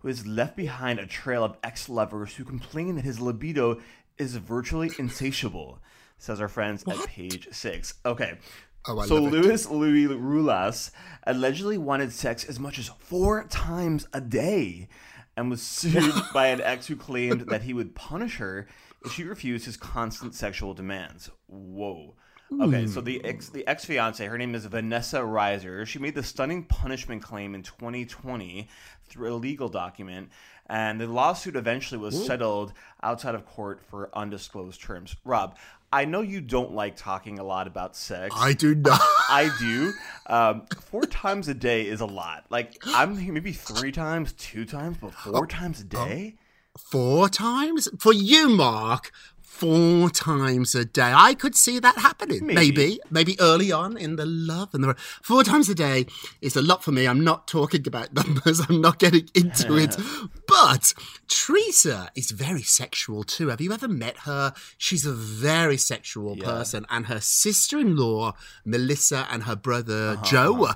who 0.00 0.08
has 0.08 0.26
left 0.26 0.56
behind 0.56 0.98
a 0.98 1.06
trail 1.06 1.44
of 1.44 1.56
ex 1.62 1.88
lovers 1.88 2.34
who 2.34 2.44
complain 2.44 2.96
that 2.96 3.04
his 3.04 3.20
libido 3.20 3.80
is 4.18 4.36
virtually 4.36 4.90
insatiable, 4.98 5.78
says 6.18 6.40
our 6.40 6.48
friends 6.48 6.84
at 6.88 7.06
page 7.06 7.48
six. 7.52 7.94
Okay. 8.04 8.38
Oh, 8.86 9.02
so 9.02 9.16
love 9.16 9.34
it. 9.34 9.42
Louis 9.42 9.66
Louis 9.68 10.06
Ruelas 10.06 10.90
allegedly 11.26 11.78
wanted 11.78 12.12
sex 12.12 12.44
as 12.44 12.58
much 12.58 12.78
as 12.78 12.88
four 12.98 13.44
times 13.44 14.06
a 14.12 14.20
day 14.20 14.88
and 15.36 15.50
was 15.50 15.62
sued 15.62 16.14
by 16.34 16.48
an 16.48 16.60
ex 16.60 16.86
who 16.86 16.96
claimed 16.96 17.42
that 17.48 17.62
he 17.62 17.74
would 17.74 17.94
punish 17.94 18.36
her 18.36 18.66
if 19.04 19.12
she 19.12 19.24
refused 19.24 19.66
his 19.66 19.76
constant 19.76 20.34
sexual 20.34 20.74
demands. 20.74 21.30
Whoa. 21.46 22.14
Okay, 22.60 22.86
so 22.86 23.00
the 23.00 23.24
ex 23.24 23.48
the 23.48 23.66
ex 23.66 23.84
fiance, 23.84 24.24
her 24.26 24.36
name 24.36 24.54
is 24.54 24.66
Vanessa 24.66 25.20
Reiser. 25.20 25.86
She 25.86 25.98
made 25.98 26.14
the 26.14 26.22
stunning 26.22 26.64
punishment 26.64 27.22
claim 27.22 27.54
in 27.54 27.62
2020 27.62 28.68
through 29.08 29.32
a 29.32 29.36
legal 29.36 29.68
document, 29.68 30.30
and 30.66 31.00
the 31.00 31.06
lawsuit 31.06 31.54
eventually 31.54 31.98
was 31.98 32.26
settled 32.26 32.72
outside 33.02 33.34
of 33.34 33.46
court 33.46 33.80
for 33.88 34.10
undisclosed 34.14 34.82
terms. 34.82 35.14
Rob, 35.24 35.56
I 35.92 36.04
know 36.04 36.20
you 36.20 36.40
don't 36.40 36.72
like 36.72 36.96
talking 36.96 37.38
a 37.38 37.44
lot 37.44 37.66
about 37.66 37.96
sex. 37.96 38.34
I 38.36 38.52
do 38.52 38.74
not. 38.74 39.00
I 39.28 39.50
do. 39.58 39.92
Um, 40.26 40.66
four 40.80 41.02
times 41.02 41.48
a 41.48 41.54
day 41.54 41.86
is 41.86 42.00
a 42.00 42.06
lot. 42.06 42.46
Like 42.50 42.82
I'm 42.86 43.32
maybe 43.32 43.52
three 43.52 43.92
times, 43.92 44.32
two 44.32 44.64
times, 44.64 44.96
but 45.00 45.14
four 45.14 45.46
times 45.46 45.80
a 45.80 45.84
day. 45.84 46.36
Four 46.78 47.28
times? 47.28 47.88
For 47.98 48.12
you, 48.12 48.48
Mark, 48.48 49.10
four 49.50 50.08
times 50.08 50.76
a 50.76 50.84
day. 50.84 51.12
I 51.14 51.34
could 51.34 51.56
see 51.56 51.80
that 51.80 51.98
happening. 51.98 52.46
Maybe. 52.46 52.54
Maybe. 52.54 53.00
Maybe 53.10 53.36
early 53.40 53.72
on 53.72 53.96
in 53.96 54.14
the 54.14 54.24
love 54.24 54.72
and 54.72 54.84
the 54.84 54.94
four 55.22 55.42
times 55.42 55.68
a 55.68 55.74
day 55.74 56.06
is 56.40 56.54
a 56.56 56.62
lot 56.62 56.84
for 56.84 56.92
me. 56.92 57.06
I'm 57.06 57.24
not 57.24 57.48
talking 57.48 57.86
about 57.86 58.14
numbers. 58.20 58.62
I'm 58.66 58.80
not 58.80 58.98
getting 58.98 59.28
into 59.34 59.76
it. 59.76 59.96
But 60.46 60.94
Teresa 61.28 62.10
is 62.16 62.32
very 62.32 62.62
sexual 62.62 63.22
too. 63.22 63.48
Have 63.48 63.60
you 63.60 63.72
ever 63.72 63.86
met 63.86 64.18
her? 64.18 64.52
She's 64.78 65.06
a 65.06 65.12
very 65.12 65.76
sexual 65.76 66.34
person. 66.36 66.86
And 66.90 67.06
her 67.06 67.20
sister 67.20 67.78
in 67.78 67.94
law, 67.96 68.34
Melissa, 68.64 69.28
and 69.30 69.44
her 69.44 69.54
brother, 69.54 70.16
uh-huh. 70.18 70.24
Joe, 70.24 70.70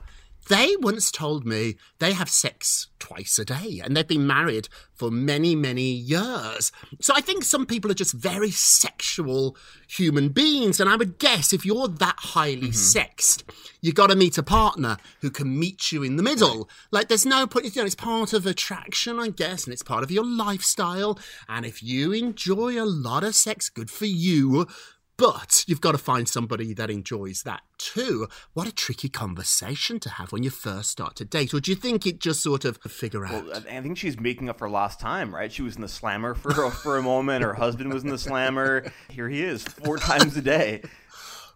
they 0.48 0.74
once 0.80 1.10
told 1.10 1.44
me 1.44 1.76
they 1.98 2.12
have 2.12 2.28
sex 2.28 2.88
twice 2.98 3.38
a 3.38 3.44
day 3.44 3.80
and 3.82 3.96
they've 3.96 4.06
been 4.06 4.26
married 4.26 4.68
for 4.94 5.10
many, 5.10 5.54
many 5.54 5.90
years. 5.90 6.72
So 7.00 7.12
I 7.14 7.20
think 7.20 7.44
some 7.44 7.66
people 7.66 7.90
are 7.90 7.94
just 7.94 8.14
very 8.14 8.50
sexual 8.50 9.56
human 9.88 10.30
beings. 10.30 10.80
And 10.80 10.88
I 10.88 10.96
would 10.96 11.18
guess 11.18 11.52
if 11.52 11.66
you're 11.66 11.88
that 11.88 12.16
highly 12.18 12.68
mm-hmm. 12.68 12.72
sexed, 12.72 13.44
you've 13.80 13.94
got 13.94 14.08
to 14.08 14.16
meet 14.16 14.38
a 14.38 14.42
partner 14.42 14.96
who 15.20 15.30
can 15.30 15.58
meet 15.58 15.92
you 15.92 16.02
in 16.02 16.16
the 16.16 16.22
middle. 16.22 16.68
Like 16.90 17.08
there's 17.08 17.26
no 17.26 17.46
point, 17.46 17.74
you 17.74 17.82
know, 17.82 17.86
it's 17.86 17.94
part 17.94 18.32
of 18.32 18.46
attraction, 18.46 19.18
I 19.18 19.28
guess, 19.28 19.64
and 19.64 19.72
it's 19.72 19.82
part 19.82 20.04
of 20.04 20.10
your 20.10 20.24
lifestyle. 20.24 21.18
And 21.48 21.66
if 21.66 21.82
you 21.82 22.12
enjoy 22.12 22.80
a 22.80 22.86
lot 22.86 23.24
of 23.24 23.34
sex, 23.34 23.68
good 23.68 23.90
for 23.90 24.06
you. 24.06 24.66
But 25.16 25.64
you've 25.68 25.80
got 25.80 25.92
to 25.92 25.98
find 25.98 26.28
somebody 26.28 26.74
that 26.74 26.90
enjoys 26.90 27.42
that 27.42 27.62
too. 27.78 28.26
What 28.52 28.66
a 28.66 28.72
tricky 28.72 29.08
conversation 29.08 30.00
to 30.00 30.10
have 30.10 30.32
when 30.32 30.42
you 30.42 30.50
first 30.50 30.90
start 30.90 31.14
to 31.16 31.24
date. 31.24 31.54
Or 31.54 31.60
do 31.60 31.70
you 31.70 31.76
think 31.76 32.04
it 32.04 32.18
just 32.18 32.42
sort 32.42 32.64
of 32.64 32.78
figure 32.78 33.24
out? 33.24 33.46
Well, 33.46 33.62
I 33.70 33.80
think 33.80 33.96
she's 33.96 34.18
making 34.18 34.48
up 34.48 34.58
for 34.58 34.68
lost 34.68 34.98
time, 34.98 35.32
right? 35.32 35.52
She 35.52 35.62
was 35.62 35.76
in 35.76 35.82
the 35.82 35.88
slammer 35.88 36.34
for 36.34 36.70
for 36.70 36.96
a 36.96 37.02
moment. 37.02 37.44
Her 37.44 37.54
husband 37.54 37.92
was 37.92 38.02
in 38.02 38.10
the 38.10 38.18
slammer. 38.18 38.92
Here 39.08 39.28
he 39.28 39.42
is, 39.42 39.62
four 39.62 39.98
times 39.98 40.36
a 40.36 40.42
day. 40.42 40.82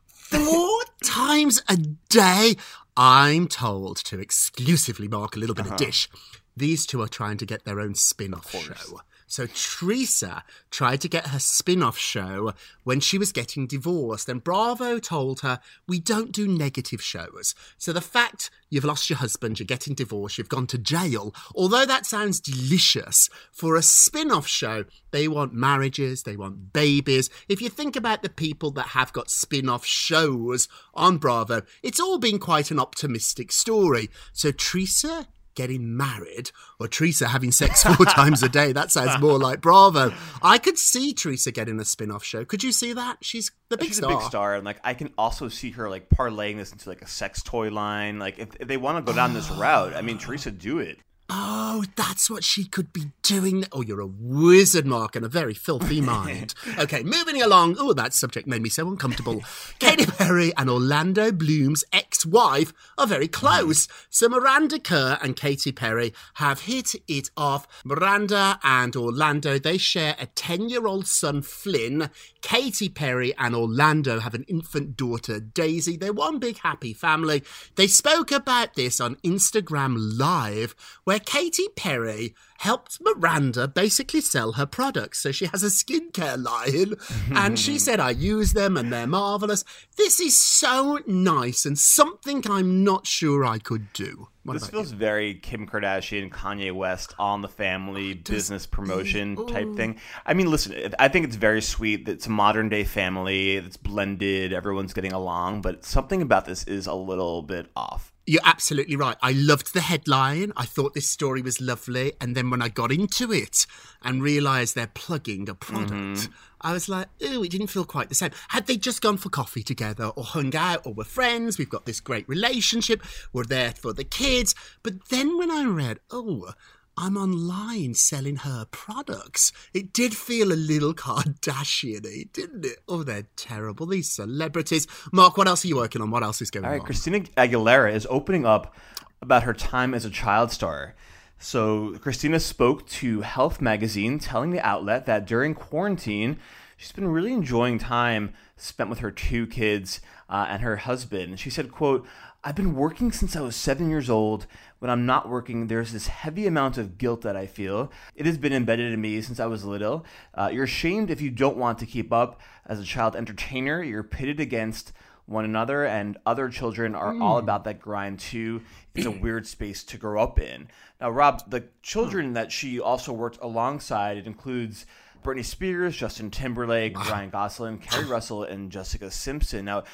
Four 0.07 0.81
times 1.03 1.63
a 1.69 1.77
day, 1.77 2.57
I'm 2.97 3.49
told 3.49 3.97
to 4.05 4.21
exclusively 4.21 5.09
mark 5.09 5.37
a 5.37 5.39
little 5.39 5.55
bit 5.55 5.67
of 5.67 5.73
uh-huh. 5.73 5.79
dish. 5.79 6.09
These 6.57 6.87
two 6.87 7.01
are 7.01 7.09
trying 7.09 7.39
to 7.39 7.47
get 7.47 7.65
their 7.65 7.81
own 7.81 7.95
spin 7.95 8.35
off 8.35 8.51
show. 8.51 9.01
So 9.29 9.47
Teresa 9.47 10.43
tried 10.71 11.03
to 11.03 11.09
get 11.09 11.29
her 11.29 11.39
spin 11.39 11.83
off 11.83 11.99
show 11.99 12.55
when 12.83 12.99
she 12.99 13.19
was 13.19 13.31
getting 13.31 13.67
divorced, 13.67 14.29
and 14.29 14.43
Bravo 14.43 14.99
told 14.99 15.41
her, 15.41 15.61
We 15.87 16.01
don't 16.01 16.33
do 16.33 16.49
negative 16.49 17.03
shows. 17.03 17.55
So 17.77 17.93
the 17.93 18.01
fact 18.01 18.51
you've 18.71 18.87
lost 18.87 19.11
your 19.11 19.19
husband, 19.19 19.59
you're 19.59 19.67
getting 19.67 19.95
divorced, 19.95 20.39
you've 20.39 20.49
gone 20.49 20.67
to 20.69 20.79
jail, 20.79 21.35
although 21.55 21.85
that 21.85 22.07
sounds 22.07 22.41
delicious, 22.41 23.29
for 23.53 23.77
a 23.77 23.83
spin 23.83 24.31
off 24.31 24.47
show, 24.47 24.87
they 25.11 25.29
want 25.29 25.53
marriages, 25.53 26.23
they 26.23 26.37
want 26.37 26.73
babies. 26.73 27.29
If 27.49 27.61
you 27.61 27.69
think 27.69 27.97
about 27.97 28.23
the 28.23 28.31
people 28.31 28.71
that 28.73 28.89
have 28.89 29.13
got 29.13 29.31
spin 29.31 29.69
off 29.69 29.85
shows 29.85 30.69
on 30.95 31.19
Bravo, 31.19 31.63
it's 31.83 32.01
all 32.01 32.19
been 32.19 32.39
quite 32.39 32.71
an 32.71 32.81
optimistic 32.81 33.53
story. 33.53 34.09
So 34.33 34.53
Teresa 34.53 35.27
getting 35.59 35.97
married 35.97 36.53
or 36.79 36.87
Teresa 36.87 37.27
having 37.27 37.51
sex 37.51 37.83
four 37.97 38.07
times 38.07 38.45
a 38.45 38.49
day. 38.49 38.73
That 38.73 38.93
sounds 38.93 39.21
more 39.21 39.39
like 39.41 39.61
Bravo. 39.61 40.15
I 40.41 40.59
could 40.59 40.79
see 40.79 41.13
Teresa 41.13 41.51
getting 41.51 41.81
a 41.81 41.85
spin 41.85 42.13
off 42.13 42.23
show. 42.23 42.45
Could 42.45 42.63
you 42.63 42.71
see 42.71 42.93
that? 42.93 43.19
She's 43.23 43.51
the 43.69 43.77
big 43.77 43.89
She's 43.89 43.97
star. 43.97 44.13
a 44.13 44.17
big 44.17 44.23
star, 44.25 44.55
and 44.55 44.65
like 44.65 44.79
I 44.85 44.95
can 44.95 45.13
also 45.19 45.49
see 45.49 45.73
her 45.73 45.91
like 45.91 46.09
parlaying 46.09 46.59
this 46.59 46.71
into 46.71 46.89
like 46.89 47.03
a 47.03 47.09
sex 47.09 47.43
toy 47.43 47.71
line. 47.71 48.21
Like 48.21 48.39
if, 48.39 48.51
if 48.61 48.69
they 48.69 48.77
want 48.77 49.05
to 49.05 49.13
go 49.13 49.15
down 49.15 49.35
this 49.35 49.51
route, 49.51 49.95
I 49.95 50.01
mean, 50.03 50.19
Teresa, 50.19 50.53
do 50.53 50.79
it. 50.79 50.99
Oh, 51.31 51.85
that's 51.95 52.31
what 52.31 52.43
she 52.43 52.65
could 52.65 52.91
be 52.91 53.13
doing. 53.23 53.67
Oh, 53.71 53.83
you're 53.83 54.01
a 54.01 54.07
wizard, 54.07 54.87
Mark, 54.87 55.15
and 55.15 55.27
a 55.27 55.29
very 55.29 55.53
filthy 55.53 56.01
mind. 56.15 56.55
okay, 56.79 57.03
moving 57.03 57.43
along. 57.43 57.77
Oh, 57.79 57.93
that 57.93 58.15
subject 58.15 58.47
made 58.49 58.63
me 58.63 58.71
so 58.71 58.89
uncomfortable. 58.89 59.43
Katy 59.79 60.07
Perry 60.07 60.53
and 60.57 60.71
Orlando 60.71 61.31
Bloom's 61.31 61.85
ex-wife 61.93 62.73
are 62.97 63.07
very 63.07 63.29
close. 63.29 63.89
So 64.09 64.31
Miranda 64.31 64.79
Kerr 64.79 65.19
and 65.21 65.37
Katy 65.37 65.71
Perry 65.73 66.15
have 66.35 66.63
hit 66.63 66.95
it 67.07 67.29
off. 67.37 67.69
Miranda 67.85 68.59
and 68.63 68.97
Orlando, 68.97 69.59
they 69.59 69.77
share 69.77 70.17
a 70.19 70.27
10-year-old 70.29 71.07
son, 71.07 71.43
Flynn. 71.43 72.09
Katy 72.41 72.89
Perry 72.89 73.35
and 73.37 73.55
Orlando 73.55 74.21
have 74.21 74.33
an 74.33 74.45
infant 74.49 74.97
daughter, 74.97 75.41
Daisy. 75.41 75.99
They're 75.99 76.13
one 76.13 76.39
big 76.39 76.59
happy 76.61 76.95
family. 76.95 77.43
They 77.77 77.87
spoke 77.87 78.33
about 78.33 78.75
this 78.77 78.99
on 78.99 79.17
Instagram 79.17 79.97
Live, 80.19 80.75
where 81.05 81.18
Katy 81.19 81.69
Perry 81.77 82.35
helped 82.59 82.99
Miranda 83.01 83.69
basically 83.69 84.21
sell 84.21 84.53
her 84.53 84.67
products. 84.67 85.21
So 85.21 85.33
she 85.33 85.47
has 85.47 85.63
a 85.63 85.67
skincare 85.67 86.43
line, 86.43 86.95
and 87.35 87.59
she 87.59 87.79
said, 87.79 88.01
I 88.01 88.11
use 88.11 88.53
them 88.53 88.77
and 88.77 88.93
they're 88.93 89.07
marvelous. 89.07 89.65
This 89.97 90.21
is 90.21 90.39
so 90.39 91.01
nice 91.07 91.65
and 91.65 91.79
something 91.79 92.45
I'm 92.49 92.85
not 92.85 93.07
sure 93.07 93.45
I 93.45 93.59
could 93.59 93.93
do. 93.93 94.29
What 94.49 94.61
this 94.61 94.69
feels 94.69 94.91
very 94.91 95.35
Kim 95.35 95.67
Kardashian, 95.67 96.31
Kanye 96.31 96.73
West, 96.73 97.15
on 97.19 97.43
the 97.43 97.49
family 97.49 98.13
oh, 98.19 98.31
business 98.31 98.67
promotion 98.67 99.37
type 99.47 99.75
thing. 99.77 100.01
I 100.27 100.35
mean, 100.35 100.51
listen, 100.51 100.95
I 100.99 101.09
think 101.09 101.27
it's 101.27 101.37
very 101.37 101.63
sweet 101.63 102.07
that 102.07 102.13
it's 102.13 102.27
a 102.27 102.31
modern 102.31 102.69
day 102.69 102.85
family. 102.85 103.57
It's 103.57 103.77
blended. 103.77 104.53
Everyone's 104.53 104.93
getting 104.93 105.13
along, 105.13 105.63
but 105.63 105.85
something 105.85 106.23
about 106.23 106.45
this 106.45 106.65
is 106.65 106.87
a 106.87 106.95
little 106.95 107.43
bit 107.43 107.71
off. 107.77 108.13
You're 108.27 108.43
absolutely 108.45 108.97
right. 108.97 109.17
I 109.23 109.33
loved 109.33 109.73
the 109.73 109.81
headline. 109.81 110.53
I 110.55 110.67
thought 110.67 110.93
this 110.93 111.09
story 111.09 111.41
was 111.41 111.63
lovely. 111.63 112.13
And 112.21 112.37
then 112.37 112.51
when 112.51 112.61
I 112.61 112.69
got 112.69 112.93
into 112.93 113.33
it 113.33 113.67
and 114.03 114.23
realised 114.23 114.75
they're 114.75 114.87
plugging 114.87 115.49
a 115.49 115.55
product, 115.55 115.93
mm-hmm. 115.93 116.33
I 116.61 116.73
was 116.73 116.89
like, 116.89 117.09
ooh, 117.23 117.43
it 117.43 117.51
didn't 117.51 117.69
feel 117.69 117.85
quite 117.85 118.09
the 118.09 118.15
same. 118.15 118.31
Had 118.49 118.67
they 118.67 118.77
just 118.77 119.03
gone 119.03 119.17
for 119.17 119.29
coffee 119.29 119.63
together 119.63 120.07
or 120.07 120.25
hung 120.25 120.55
out 120.57 120.87
or 120.87 120.95
were 120.95 121.05
friends, 121.05 121.59
we've 121.59 121.69
got 121.69 121.87
this 121.87 122.01
great 122.01 122.29
relationship, 122.29 123.03
we're 123.33 123.45
there 123.45 123.73
for 123.73 123.93
the 123.93 124.05
kids. 124.05 124.55
But 124.83 125.09
then 125.09 125.39
when 125.39 125.51
I 125.51 125.65
read, 125.65 125.99
oh, 126.11 126.53
I'm 127.01 127.17
online 127.17 127.95
selling 127.95 128.37
her 128.37 128.67
products. 128.73 129.53
It 129.73 129.93
did 129.93 130.17
feel 130.17 130.53
a 130.53 130.55
little 130.55 130.95
Kardashian-y, 130.95 132.25
didn't 132.33 132.65
it? 132.65 132.79
Oh, 132.89 133.05
they're 133.05 133.29
terrible. 133.37 133.87
These 133.87 134.11
celebrities. 134.11 134.89
Mark, 135.13 135.37
what 135.37 135.47
else 135.47 135.65
are 135.65 135.69
you 135.69 135.77
working 135.77 136.03
on? 136.03 136.11
What 136.11 136.25
else 136.25 136.43
is 136.43 136.51
going 136.51 136.65
All 136.65 136.73
right, 136.73 136.81
on? 136.81 136.87
Christina 136.87 137.21
Aguilera 137.37 137.93
is 137.93 138.05
opening 138.11 138.45
up 138.45 138.75
about 139.23 139.45
her 139.45 139.55
time 139.55 139.95
as 139.95 140.05
a 140.05 140.11
child 140.11 140.51
star. 140.51 140.97
So, 141.41 141.97
Christina 141.99 142.41
spoke 142.41 142.85
to 142.89 143.21
Health 143.21 143.61
Magazine, 143.61 144.19
telling 144.19 144.51
the 144.51 144.67
outlet 144.67 145.07
that 145.07 145.25
during 145.25 145.55
quarantine, 145.55 146.41
she's 146.77 146.91
been 146.91 147.07
really 147.07 147.33
enjoying 147.33 147.79
time 147.79 148.35
spent 148.57 148.91
with 148.91 148.99
her 148.99 149.13
two 149.13 149.47
kids 149.47 150.01
uh, 150.29 150.47
and 150.49 150.63
her 150.63 150.79
husband. 150.79 151.39
She 151.39 151.49
said, 151.49 151.71
"quote 151.71 152.05
I've 152.43 152.57
been 152.57 152.75
working 152.75 153.13
since 153.13 153.37
I 153.37 153.41
was 153.41 153.55
seven 153.55 153.89
years 153.89 154.11
old. 154.11 154.47
When 154.81 154.91
I'm 154.91 155.07
not 155.07 155.29
working, 155.29 155.69
there's 155.69 155.93
this 155.93 156.09
heavy 156.09 156.47
amount 156.49 156.77
of 156.77 156.99
guilt 156.99 157.23
that 157.23 157.37
I 157.37 157.47
feel. 157.47 157.93
It 158.17 158.27
has 158.27 158.37
been 158.37 158.53
embedded 158.53 158.93
in 158.93 159.01
me 159.01 159.21
since 159.23 159.39
I 159.39 159.47
was 159.47 159.65
little. 159.65 160.05
Uh, 160.35 160.51
you're 160.53 160.65
ashamed 160.65 161.09
if 161.09 161.21
you 161.21 161.31
don't 161.31 161.57
want 161.57 161.79
to 161.79 161.87
keep 161.87 162.13
up 162.13 162.41
as 162.67 162.81
a 162.81 162.85
child 162.85 163.15
entertainer. 163.15 163.81
You're 163.81 164.03
pitted 164.03 164.41
against." 164.41 164.93
One 165.29 165.45
another 165.45 165.85
and 165.85 166.17
other 166.25 166.49
children 166.49 166.95
are 166.95 167.15
all 167.21 167.39
hmm. 167.39 167.45
about 167.45 167.65
that 167.65 167.81
grind 167.81 168.19
too. 168.19 168.63
It's 168.95 169.07
a 169.07 169.11
weird 169.11 169.47
space 169.47 169.85
to 169.85 169.99
grow 169.99 170.23
up 170.23 170.41
in. 170.41 170.69
Now, 171.01 171.11
Rob, 171.11 171.49
the 171.51 171.65
children 171.83 172.33
that 172.33 172.51
she 172.51 172.81
also 172.81 173.13
worked 173.13 173.39
alongside, 173.43 174.17
it 174.17 174.27
includes 174.27 174.87
Britney 175.23 175.45
Spears, 175.45 175.97
Justin 175.97 176.31
Timberlake, 176.31 176.99
Ryan 177.11 177.31
Gosling, 177.31 177.79
Keri 177.79 178.05
Russell, 178.09 178.45
and 178.45 178.73
Jessica 178.73 179.11
Simpson. 179.11 179.67
Now, 179.67 179.85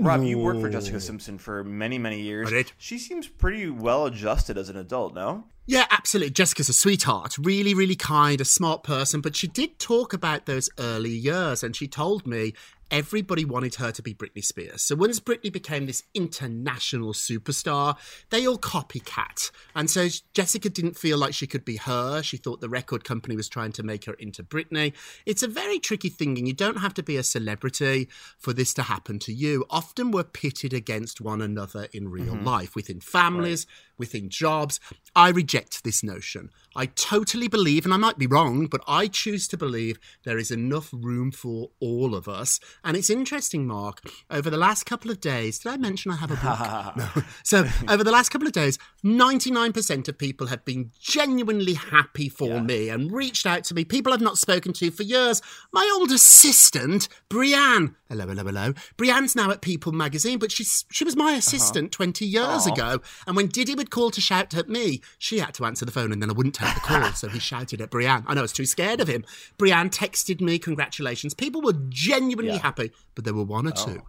Rob, 0.00 0.22
you 0.22 0.38
worked 0.38 0.60
for 0.60 0.70
Jessica 0.70 0.98
Simpson 0.98 1.36
for 1.36 1.62
many, 1.62 1.98
many 1.98 2.20
years. 2.22 2.50
Oh, 2.50 2.56
I. 2.56 2.64
She 2.78 2.98
seems 2.98 3.28
pretty 3.28 3.68
well 3.68 4.06
adjusted 4.06 4.56
as 4.56 4.70
an 4.70 4.76
adult, 4.76 5.14
no? 5.14 5.44
Yeah, 5.66 5.86
absolutely. 5.90 6.30
Jessica's 6.30 6.68
a 6.68 6.72
sweetheart, 6.72 7.36
really, 7.38 7.74
really 7.74 7.94
kind, 7.96 8.40
a 8.40 8.44
smart 8.44 8.82
person. 8.82 9.20
But 9.20 9.36
she 9.36 9.46
did 9.46 9.78
talk 9.78 10.12
about 10.12 10.46
those 10.46 10.70
early 10.78 11.10
years, 11.10 11.62
and 11.62 11.76
she 11.76 11.86
told 11.86 12.26
me 12.26 12.54
everybody 12.90 13.44
wanted 13.44 13.76
her 13.76 13.92
to 13.92 14.02
be 14.02 14.14
Britney 14.14 14.44
Spears. 14.44 14.82
So 14.82 14.96
once 14.96 15.20
Britney 15.20 15.52
became 15.52 15.86
this 15.86 16.02
international 16.14 17.12
superstar, 17.12 17.96
they 18.30 18.46
all 18.46 18.58
copycat. 18.58 19.50
And 19.74 19.88
so 19.88 20.08
Jessica 20.34 20.68
didn't 20.68 20.96
feel 20.96 21.18
like 21.18 21.34
she 21.34 21.46
could 21.46 21.64
be 21.64 21.76
her. 21.76 22.22
She 22.22 22.36
thought 22.36 22.60
the 22.60 22.68
record 22.68 23.04
company 23.04 23.36
was 23.36 23.48
trying 23.48 23.72
to 23.72 23.82
make 23.82 24.04
her 24.06 24.14
into 24.14 24.42
Britney. 24.42 24.92
It's 25.26 25.42
a 25.42 25.48
very 25.48 25.78
tricky 25.78 26.08
thing, 26.08 26.38
and 26.38 26.46
you 26.46 26.54
don't 26.54 26.78
have 26.78 26.94
to 26.94 27.02
be 27.02 27.16
a 27.16 27.22
celebrity 27.22 28.08
for 28.38 28.52
this 28.52 28.74
to 28.74 28.82
happen 28.82 29.18
to 29.20 29.32
you. 29.32 29.64
Often 29.70 30.10
we're 30.10 30.24
pitted 30.24 30.72
against 30.72 31.20
one 31.20 31.40
another 31.40 31.88
in 31.92 32.08
real 32.08 32.34
mm-hmm. 32.34 32.46
life, 32.46 32.74
within 32.74 33.00
families, 33.00 33.66
within 34.00 34.28
jobs. 34.28 34.80
I 35.14 35.28
reject 35.30 35.84
this 35.84 36.02
notion. 36.02 36.50
I 36.76 36.86
totally 36.86 37.48
believe, 37.48 37.84
and 37.84 37.92
I 37.92 37.96
might 37.96 38.16
be 38.16 38.28
wrong, 38.28 38.66
but 38.66 38.80
I 38.86 39.08
choose 39.08 39.48
to 39.48 39.56
believe 39.56 39.98
there 40.22 40.38
is 40.38 40.52
enough 40.52 40.88
room 40.92 41.32
for 41.32 41.70
all 41.80 42.14
of 42.14 42.28
us. 42.28 42.60
And 42.84 42.96
it's 42.96 43.10
interesting, 43.10 43.66
Mark, 43.66 44.00
over 44.30 44.50
the 44.50 44.56
last 44.56 44.86
couple 44.86 45.10
of 45.10 45.20
days, 45.20 45.58
did 45.58 45.72
I 45.72 45.76
mention 45.76 46.12
I 46.12 46.16
have 46.16 46.30
a 46.30 46.36
book? 46.36 46.96
no. 47.16 47.22
So, 47.42 47.66
over 47.88 48.04
the 48.04 48.12
last 48.12 48.28
couple 48.30 48.46
of 48.46 48.52
days, 48.52 48.78
99% 49.04 50.08
of 50.08 50.16
people 50.16 50.46
have 50.46 50.64
been 50.64 50.92
genuinely 51.00 51.74
happy 51.74 52.28
for 52.28 52.60
me 52.60 52.88
and 52.88 53.10
reached 53.10 53.46
out 53.46 53.64
to 53.64 53.74
me. 53.74 53.84
People 53.84 54.12
I've 54.12 54.20
not 54.20 54.38
spoken 54.38 54.72
to 54.74 54.90
for 54.92 55.02
years. 55.02 55.42
My 55.72 55.90
old 55.96 56.12
assistant, 56.12 57.08
Brianne. 57.28 57.96
Hello, 58.08 58.26
hello, 58.26 58.44
hello. 58.44 58.72
Brianne's 58.96 59.36
now 59.36 59.50
at 59.50 59.60
People 59.60 59.92
magazine, 59.92 60.38
but 60.38 60.50
she's, 60.52 60.84
she 60.90 61.04
was 61.04 61.16
my 61.16 61.30
uh-huh. 61.30 61.36
assistant 61.38 61.92
20 61.92 62.24
years 62.24 62.66
Aw. 62.66 62.72
ago. 62.72 63.00
And 63.26 63.36
when 63.36 63.48
Diddy 63.48 63.74
would 63.74 63.89
call 63.90 64.10
to 64.10 64.20
shout 64.20 64.54
at 64.54 64.68
me, 64.68 65.00
she 65.18 65.38
had 65.38 65.54
to 65.54 65.64
answer 65.64 65.84
the 65.84 65.92
phone 65.92 66.12
and 66.12 66.22
then 66.22 66.30
I 66.30 66.32
wouldn't 66.32 66.54
take 66.54 66.74
the 66.74 66.80
call. 66.80 67.12
so 67.12 67.28
he 67.28 67.38
shouted 67.50 67.80
at 67.80 67.90
Brianne. 67.90 68.24
I 68.26 68.34
know 68.34 68.40
I 68.40 68.42
was 68.42 68.52
too 68.52 68.66
scared 68.66 69.00
of 69.00 69.08
him. 69.08 69.24
Brianne 69.58 69.90
texted 69.90 70.40
me, 70.40 70.58
congratulations. 70.58 71.34
People 71.34 71.60
were 71.60 71.74
genuinely 71.88 72.56
happy, 72.58 72.92
but 73.14 73.24
there 73.24 73.34
were 73.34 73.44
one 73.44 73.66
or 73.66 73.72
two 73.72 74.02
oh. 74.02 74.08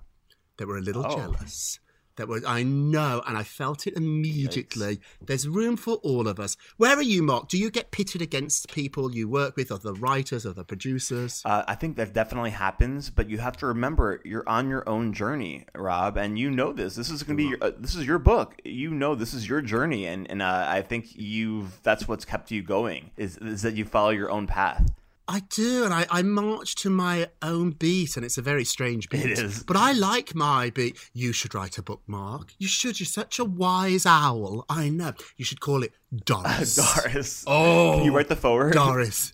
that 0.57 0.67
were 0.67 0.77
a 0.77 0.81
little 0.81 1.05
Oh. 1.05 1.15
jealous. 1.17 1.79
That 2.17 2.27
was 2.27 2.43
I 2.45 2.63
know, 2.63 3.21
and 3.27 3.37
I 3.37 3.43
felt 3.43 3.87
it 3.87 3.95
immediately. 3.95 4.99
There's 5.25 5.47
room 5.47 5.77
for 5.77 5.95
all 5.95 6.27
of 6.27 6.39
us. 6.39 6.57
Where 6.77 6.95
are 6.95 7.01
you, 7.01 7.23
Mark? 7.23 7.47
Do 7.47 7.57
you 7.57 7.71
get 7.71 7.91
pitted 7.91 8.21
against 8.21 8.71
people 8.71 9.13
you 9.13 9.27
work 9.29 9.55
with, 9.55 9.71
or 9.71 9.77
the 9.77 9.93
writers, 9.93 10.45
or 10.45 10.53
the 10.53 10.63
producers? 10.63 11.41
Uh, 11.45 11.63
I 11.67 11.75
think 11.75 11.97
that 11.97 12.13
definitely 12.13 12.51
happens, 12.51 13.09
but 13.09 13.29
you 13.29 13.37
have 13.37 13.57
to 13.57 13.67
remember 13.67 14.21
you're 14.25 14.47
on 14.47 14.69
your 14.69 14.87
own 14.87 15.13
journey, 15.13 15.65
Rob, 15.75 16.17
and 16.17 16.37
you 16.37 16.49
know 16.49 16.73
this. 16.73 16.95
This 16.95 17.09
is 17.09 17.23
going 17.23 17.37
to 17.37 17.43
be 17.43 17.49
your, 17.49 17.57
uh, 17.61 17.71
this 17.77 17.95
is 17.95 18.05
your 18.05 18.19
book. 18.19 18.55
You 18.63 18.91
know 18.91 19.15
this 19.15 19.33
is 19.33 19.47
your 19.47 19.61
journey, 19.61 20.05
and 20.05 20.29
and 20.29 20.41
uh, 20.41 20.65
I 20.67 20.81
think 20.81 21.15
you've 21.15 21.81
that's 21.83 22.07
what's 22.07 22.25
kept 22.25 22.51
you 22.51 22.61
going 22.61 23.11
is 23.17 23.37
is 23.37 23.61
that 23.61 23.75
you 23.75 23.85
follow 23.85 24.09
your 24.09 24.29
own 24.29 24.47
path. 24.47 24.91
I 25.27 25.41
do, 25.49 25.85
and 25.85 25.93
I, 25.93 26.05
I 26.09 26.21
march 26.23 26.75
to 26.75 26.89
my 26.89 27.29
own 27.41 27.71
beat, 27.71 28.17
and 28.17 28.25
it's 28.25 28.37
a 28.37 28.41
very 28.41 28.65
strange 28.65 29.07
beat. 29.09 29.25
It 29.25 29.39
is. 29.39 29.63
But 29.63 29.77
I 29.77 29.93
like 29.93 30.35
my 30.35 30.69
beat. 30.71 30.97
You 31.13 31.31
should 31.31 31.55
write 31.55 31.77
a 31.77 31.81
book, 31.81 32.01
Mark. 32.07 32.53
You 32.57 32.67
should. 32.67 32.99
You're 32.99 33.05
such 33.07 33.39
a 33.39 33.45
wise 33.45 34.05
owl. 34.05 34.65
I 34.67 34.89
know. 34.89 35.13
You 35.37 35.45
should 35.45 35.61
call 35.61 35.83
it 35.83 35.93
Doris. 36.25 36.75
Doris, 36.75 37.43
Oh, 37.47 37.93
can 37.97 38.05
you 38.05 38.15
write 38.15 38.27
the 38.27 38.35
forward? 38.35 38.73
Doris, 38.73 39.33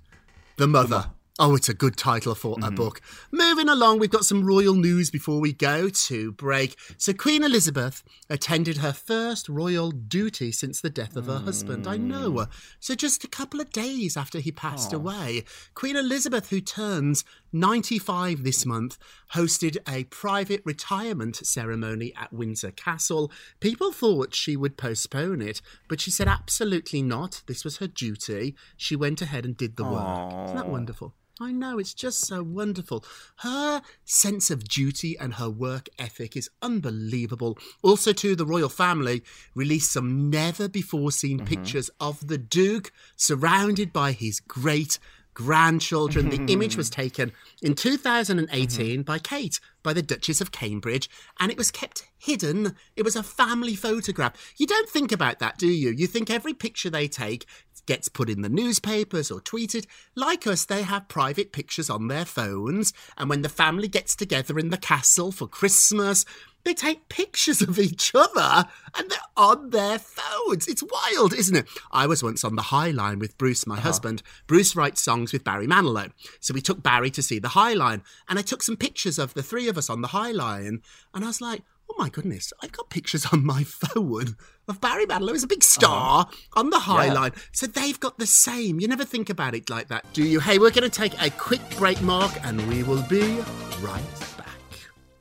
the 0.57 0.67
mother. 0.67 1.11
Oh, 1.39 1.55
it's 1.55 1.69
a 1.69 1.73
good 1.75 1.97
title 1.97 2.33
for 2.33 2.55
Mm-hmm. 2.55 2.63
a 2.63 2.71
book. 2.71 2.99
Moving 3.31 3.69
along, 3.69 3.99
we've 3.99 4.09
got 4.09 4.25
some 4.25 4.43
royal 4.43 4.73
news 4.73 5.11
before 5.11 5.39
we 5.39 5.53
go 5.53 5.87
to 5.89 6.31
break. 6.31 6.75
So, 6.97 7.13
Queen 7.13 7.43
Elizabeth 7.43 8.03
attended 8.27 8.77
her 8.77 8.91
first 8.91 9.47
royal 9.47 9.91
duty 9.91 10.51
since 10.51 10.81
the 10.81 10.89
death 10.89 11.15
of 11.15 11.27
her 11.27 11.37
husband. 11.37 11.85
I 11.85 11.97
know 11.97 12.39
her. 12.39 12.47
So, 12.79 12.95
just 12.95 13.23
a 13.23 13.27
couple 13.27 13.59
of 13.61 13.69
days 13.71 14.17
after 14.17 14.39
he 14.39 14.51
passed 14.51 14.93
away, 14.93 15.43
Queen 15.75 15.95
Elizabeth, 15.95 16.49
who 16.49 16.59
turns 16.59 17.23
95 17.53 18.43
this 18.43 18.65
month, 18.65 18.97
hosted 19.33 19.77
a 19.87 20.05
private 20.05 20.63
retirement 20.65 21.35
ceremony 21.35 22.13
at 22.17 22.33
Windsor 22.33 22.71
Castle. 22.71 23.31
People 23.59 23.91
thought 23.91 24.33
she 24.33 24.57
would 24.57 24.75
postpone 24.75 25.43
it, 25.43 25.61
but 25.87 26.01
she 26.01 26.09
said 26.09 26.27
absolutely 26.27 27.03
not. 27.03 27.43
This 27.45 27.63
was 27.63 27.77
her 27.77 27.87
duty. 27.87 28.55
She 28.75 28.95
went 28.95 29.21
ahead 29.21 29.45
and 29.45 29.55
did 29.55 29.75
the 29.77 29.83
work. 29.83 30.45
Isn't 30.45 30.55
that 30.55 30.69
wonderful? 30.69 31.13
I 31.39 31.51
know, 31.51 31.77
it's 31.77 31.93
just 31.93 32.25
so 32.25 32.41
wonderful. 32.41 33.05
Her 33.37 33.81
sense 34.05 34.49
of 34.49 34.67
duty 34.67 35.17
and 35.19 35.35
her 35.35 35.49
work 35.49 35.87
ethic 35.99 36.35
is 36.35 36.49
unbelievable. 36.63 37.59
Also, 37.83 38.11
too, 38.11 38.35
the 38.35 38.45
royal 38.45 38.69
family 38.69 39.23
released 39.53 39.91
some 39.91 40.31
never 40.31 40.67
before 40.67 41.11
seen 41.11 41.37
mm-hmm. 41.37 41.45
pictures 41.45 41.91
of 41.99 42.27
the 42.27 42.39
Duke 42.39 42.91
surrounded 43.15 43.93
by 43.93 44.13
his 44.13 44.39
great 44.39 44.97
grandchildren. 45.35 46.29
the 46.29 46.51
image 46.51 46.75
was 46.75 46.89
taken 47.03 47.31
in 47.61 47.75
mm-hmm. 47.75 47.89
2018 47.91 49.03
by 49.03 49.19
Kate, 49.19 49.59
by 49.83 49.93
the 49.93 50.01
Duchess 50.01 50.41
of 50.41 50.51
Cambridge, 50.51 51.07
and 51.39 51.51
it 51.51 51.57
was 51.57 51.69
kept 51.69 52.07
hidden. 52.17 52.75
It 52.95 53.03
was 53.05 53.15
a 53.15 53.21
family 53.21 53.75
photograph. 53.75 54.55
You 54.57 54.65
don't 54.65 54.89
think 54.89 55.11
about 55.11 55.37
that, 55.37 55.59
do 55.59 55.67
you? 55.67 55.91
You 55.91 56.07
think 56.07 56.31
every 56.31 56.55
picture 56.55 56.89
they 56.89 57.07
take 57.07 57.45
gets 57.87 58.09
put 58.09 58.29
in 58.29 58.41
the 58.41 58.49
newspapers 58.49 59.31
or 59.31 59.41
tweeted. 59.41 59.87
Like 60.15 60.45
us, 60.45 60.65
they 60.65 60.83
have 60.83 61.07
private 61.07 61.51
pictures 61.51 61.89
on 61.89 62.07
their 62.07 62.25
phones, 62.25 62.93
and 63.17 63.29
when 63.29 63.41
the 63.41 63.49
family 63.49 63.87
gets 63.87 64.15
together 64.15 64.59
in 64.59 64.69
the 64.69 64.77
castle 64.77 65.31
for 65.31 65.47
Christmas, 65.47 66.23
they 66.67 66.73
take 66.73 67.07
pictures 67.07 67.61
of 67.61 67.79
each 67.79 68.11
other 68.13 68.67
and 68.97 69.09
they're 69.09 69.19
on 69.37 69.69
their 69.69 69.97
phones. 69.97 70.67
It's 70.67 70.83
wild, 70.83 71.33
isn't 71.33 71.55
it? 71.55 71.65
I 71.93 72.07
was 72.07 72.21
once 72.21 72.43
on 72.43 72.57
the 72.57 72.61
High 72.63 72.91
Line 72.91 73.19
with 73.19 73.37
Bruce, 73.37 73.65
my 73.65 73.75
uh-huh. 73.75 73.83
husband. 73.83 74.21
Bruce 74.47 74.75
writes 74.75 75.01
songs 75.01 75.31
with 75.31 75.45
Barry 75.45 75.65
Manilow. 75.65 76.11
So 76.41 76.53
we 76.53 76.59
took 76.59 76.83
Barry 76.83 77.09
to 77.11 77.23
see 77.23 77.39
the 77.39 77.49
High 77.49 77.73
Line 77.73 78.03
and 78.27 78.37
I 78.37 78.41
took 78.41 78.61
some 78.61 78.75
pictures 78.75 79.17
of 79.17 79.33
the 79.33 79.43
three 79.43 79.69
of 79.69 79.77
us 79.77 79.89
on 79.89 80.01
the 80.01 80.09
High 80.09 80.31
Line 80.31 80.81
and 81.13 81.23
I 81.23 81.27
was 81.27 81.39
like, 81.39 81.63
oh 81.89 81.95
my 81.97 82.09
goodness, 82.09 82.51
I've 82.61 82.73
got 82.73 82.89
pictures 82.89 83.27
on 83.31 83.45
my 83.45 83.63
phone 83.65 84.35
of 84.67 84.81
Barry 84.81 85.05
Manilow 85.05 85.33
is 85.33 85.43
a 85.43 85.47
big 85.47 85.59
uh-huh. 85.59 85.67
star 85.67 86.29
on 86.53 86.69
the 86.69 86.79
High 86.79 87.07
Yeah. 87.07 87.13
Line. 87.13 87.31
So 87.51 87.67
they've 87.67 87.99
got 87.99 88.17
the 88.17 88.27
same. 88.27 88.79
You 88.79 88.87
never 88.87 89.05
think 89.05 89.29
about 89.29 89.55
it 89.55 89.69
like 89.69 89.87
that, 89.87 90.05
do 90.13 90.23
you? 90.23 90.39
Hey, 90.39 90.59
we're 90.59 90.71
going 90.71 90.89
to 90.89 90.89
take 90.89 91.19
a 91.21 91.29
quick 91.31 91.61
break, 91.77 92.01
Mark, 92.01 92.31
and 92.43 92.65
we 92.67 92.83
will 92.83 93.03
be 93.03 93.39
right 93.81 94.03
back. 94.36 94.36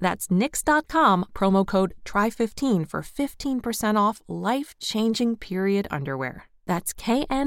That's 0.00 0.28
knix.com, 0.28 1.26
promo 1.34 1.66
code 1.66 1.94
TRY15 2.04 2.88
for 2.88 3.02
15% 3.02 3.96
off 3.96 4.20
life 4.28 4.74
changing 4.80 5.36
period 5.36 5.86
underwear. 5.90 6.46
That's 6.66 6.92
knix.com. 6.94 7.42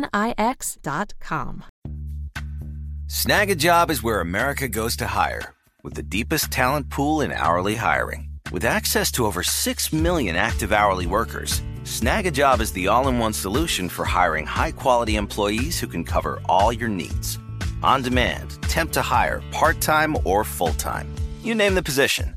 Snagajob 3.07 3.89
is 3.89 4.03
where 4.03 4.19
America 4.19 4.67
goes 4.67 4.97
to 4.97 5.07
hire, 5.07 5.53
with 5.81 5.93
the 5.93 6.03
deepest 6.03 6.51
talent 6.51 6.89
pool 6.89 7.21
in 7.21 7.31
hourly 7.31 7.75
hiring. 7.75 8.29
With 8.51 8.65
access 8.65 9.11
to 9.13 9.25
over 9.25 9.43
6 9.43 9.93
million 9.93 10.35
active 10.35 10.71
hourly 10.71 11.05
workers, 11.05 11.61
Snagajob 11.83 12.59
is 12.59 12.71
the 12.73 12.87
all 12.87 13.07
in 13.07 13.17
one 13.17 13.33
solution 13.33 13.87
for 13.89 14.03
hiring 14.03 14.45
high 14.45 14.71
quality 14.71 15.15
employees 15.15 15.79
who 15.79 15.87
can 15.87 16.03
cover 16.03 16.41
all 16.47 16.73
your 16.73 16.89
needs. 16.89 17.39
On 17.81 18.01
demand, 18.01 18.61
temp 18.63 18.91
to 18.93 19.01
hire, 19.01 19.41
part 19.51 19.79
time 19.79 20.17
or 20.25 20.43
full 20.43 20.73
time. 20.73 21.07
You 21.43 21.55
name 21.55 21.75
the 21.75 21.83
position 21.83 22.36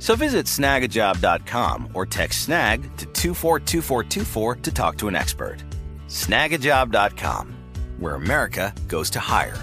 So 0.00 0.16
visit 0.16 0.46
snagajob.com 0.46 1.90
or 1.94 2.06
text 2.06 2.42
snag 2.44 2.82
to 2.96 3.06
242424 3.06 4.56
to 4.56 4.72
talk 4.72 4.96
to 4.98 5.08
an 5.08 5.14
expert. 5.14 5.62
Snagajob.com, 6.08 7.54
where 7.98 8.14
America 8.16 8.74
goes 8.88 9.10
to 9.10 9.20
hire. 9.20 9.56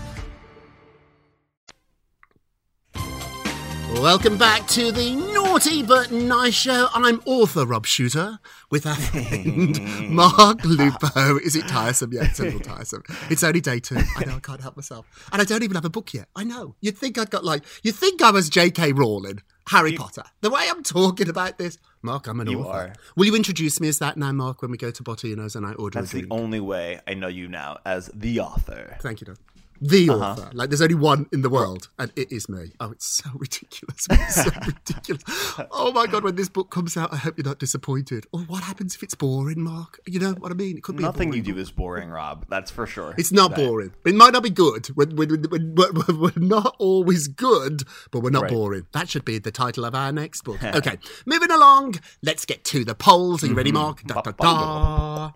Welcome 3.93 4.37
back 4.37 4.67
to 4.67 4.91
the 4.91 5.15
Naughty 5.15 5.81
But 5.81 6.11
Nice 6.11 6.53
Show. 6.53 6.87
I'm 6.93 7.19
author 7.25 7.65
Rob 7.65 7.87
Shuter 7.87 8.37
with 8.69 8.85
our 8.85 8.93
friend 8.95 10.09
Mark 10.11 10.63
Lupo. 10.63 11.37
Is 11.37 11.55
it 11.55 11.67
tiresome? 11.67 12.13
Yeah, 12.13 12.25
it's 12.25 12.39
a 12.39 12.43
little 12.43 12.59
tiresome. 12.59 13.01
It's 13.29 13.43
only 13.43 13.61
day 13.61 13.79
two. 13.79 13.97
I 14.17 14.25
know 14.25 14.35
I 14.35 14.39
can't 14.39 14.61
help 14.61 14.75
myself. 14.75 15.07
And 15.31 15.41
I 15.41 15.45
don't 15.45 15.63
even 15.63 15.75
have 15.75 15.85
a 15.85 15.89
book 15.89 16.13
yet. 16.13 16.27
I 16.35 16.43
know. 16.43 16.75
You'd 16.79 16.97
think 16.97 17.17
I'd 17.17 17.31
got 17.31 17.43
like, 17.43 17.63
you'd 17.81 17.95
think 17.95 18.21
I 18.21 18.29
was 18.29 18.49
J.K. 18.49 18.91
Rowling, 18.91 19.41
Harry 19.67 19.93
Potter. 19.93 20.23
The 20.41 20.49
way 20.49 20.65
I'm 20.69 20.83
talking 20.83 21.29
about 21.29 21.57
this, 21.57 21.77
Mark, 22.01 22.27
I'm 22.27 22.39
an 22.39 22.49
You 22.49 22.61
author. 22.61 22.69
are. 22.77 22.93
Will 23.15 23.25
you 23.25 23.35
introduce 23.35 23.79
me 23.79 23.87
as 23.87 23.99
that 23.99 24.17
now, 24.17 24.31
Mark, 24.31 24.61
when 24.61 24.71
we 24.71 24.77
go 24.77 24.91
to 24.91 25.03
Bottino's 25.03 25.55
and 25.55 25.65
I 25.65 25.73
order 25.73 25.99
That's 25.99 26.11
the 26.13 26.27
only 26.31 26.59
way 26.59 26.99
I 27.07 27.13
know 27.13 27.27
you 27.27 27.47
now 27.47 27.79
as 27.85 28.09
the 28.13 28.39
author. 28.39 28.97
Thank 29.01 29.21
you, 29.21 29.25
Doug. 29.25 29.37
The 29.81 30.09
Uh-huh. 30.09 30.25
author. 30.31 30.49
Like, 30.53 30.69
there's 30.69 30.81
only 30.81 30.95
one 30.95 31.27
in 31.31 31.41
the 31.41 31.49
world, 31.49 31.89
and 31.99 32.11
it 32.15 32.31
is 32.31 32.47
me. 32.49 32.73
Oh, 32.79 32.91
it's 32.91 33.05
so 33.05 33.29
ridiculous. 33.35 34.07
It's 34.09 34.35
so 34.35 34.49
ridiculous. 34.65 35.23
Oh, 35.71 35.91
my 35.91 36.07
God, 36.07 36.23
when 36.23 36.35
this 36.35 36.49
book 36.49 36.69
comes 36.69 36.97
out, 36.97 37.13
I 37.13 37.17
hope 37.17 37.37
you're 37.37 37.45
not 37.45 37.59
disappointed. 37.59 38.25
Or 38.31 38.41
what 38.41 38.63
happens 38.63 38.95
if 38.95 39.03
it's 39.03 39.15
boring, 39.15 39.61
Mark? 39.61 39.99
You 40.07 40.19
know 40.19 40.31
what 40.33 40.51
I 40.51 40.55
mean? 40.55 40.77
It 40.77 40.83
could 40.83 40.95
be 40.97 41.03
Nothing 41.03 41.33
you 41.33 41.41
do 41.41 41.57
is 41.57 41.71
boring, 41.71 42.09
Rob. 42.09 42.45
That's 42.49 42.71
for 42.71 42.85
sure. 42.87 43.13
It's 43.17 43.31
not 43.31 43.51
That- 43.51 43.65
boring. 43.65 43.93
It 44.05 44.15
might 44.15 44.33
not 44.33 44.43
be 44.43 44.49
good. 44.49 44.89
We're, 44.95 45.07
we're, 45.07 45.27
we're, 45.37 46.15
we're, 46.17 46.31
not 46.37 46.75
always 46.79 47.27
good, 47.27 47.83
but 48.11 48.21
we're 48.21 48.29
not 48.29 48.43
Right. 48.43 48.51
boring. 48.51 48.85
That 48.93 49.09
should 49.09 49.25
be 49.25 49.39
the 49.39 49.51
title 49.51 49.85
of 49.85 49.93
our 49.95 50.11
next 50.11 50.43
book. 50.43 50.57
Okay, 50.77 50.97
moving 51.25 51.51
along. 51.51 51.95
Let's 52.23 52.45
get 52.45 52.63
to 52.65 52.83
the 52.85 52.93
polls. 52.95 53.43
Are 53.43 53.47
you 53.47 53.53
ready, 53.53 53.71
Mhm. 53.71 53.75
Mark? 53.75 54.03
Da, 54.03 54.21
da, 54.21 54.31
da. 54.31 55.31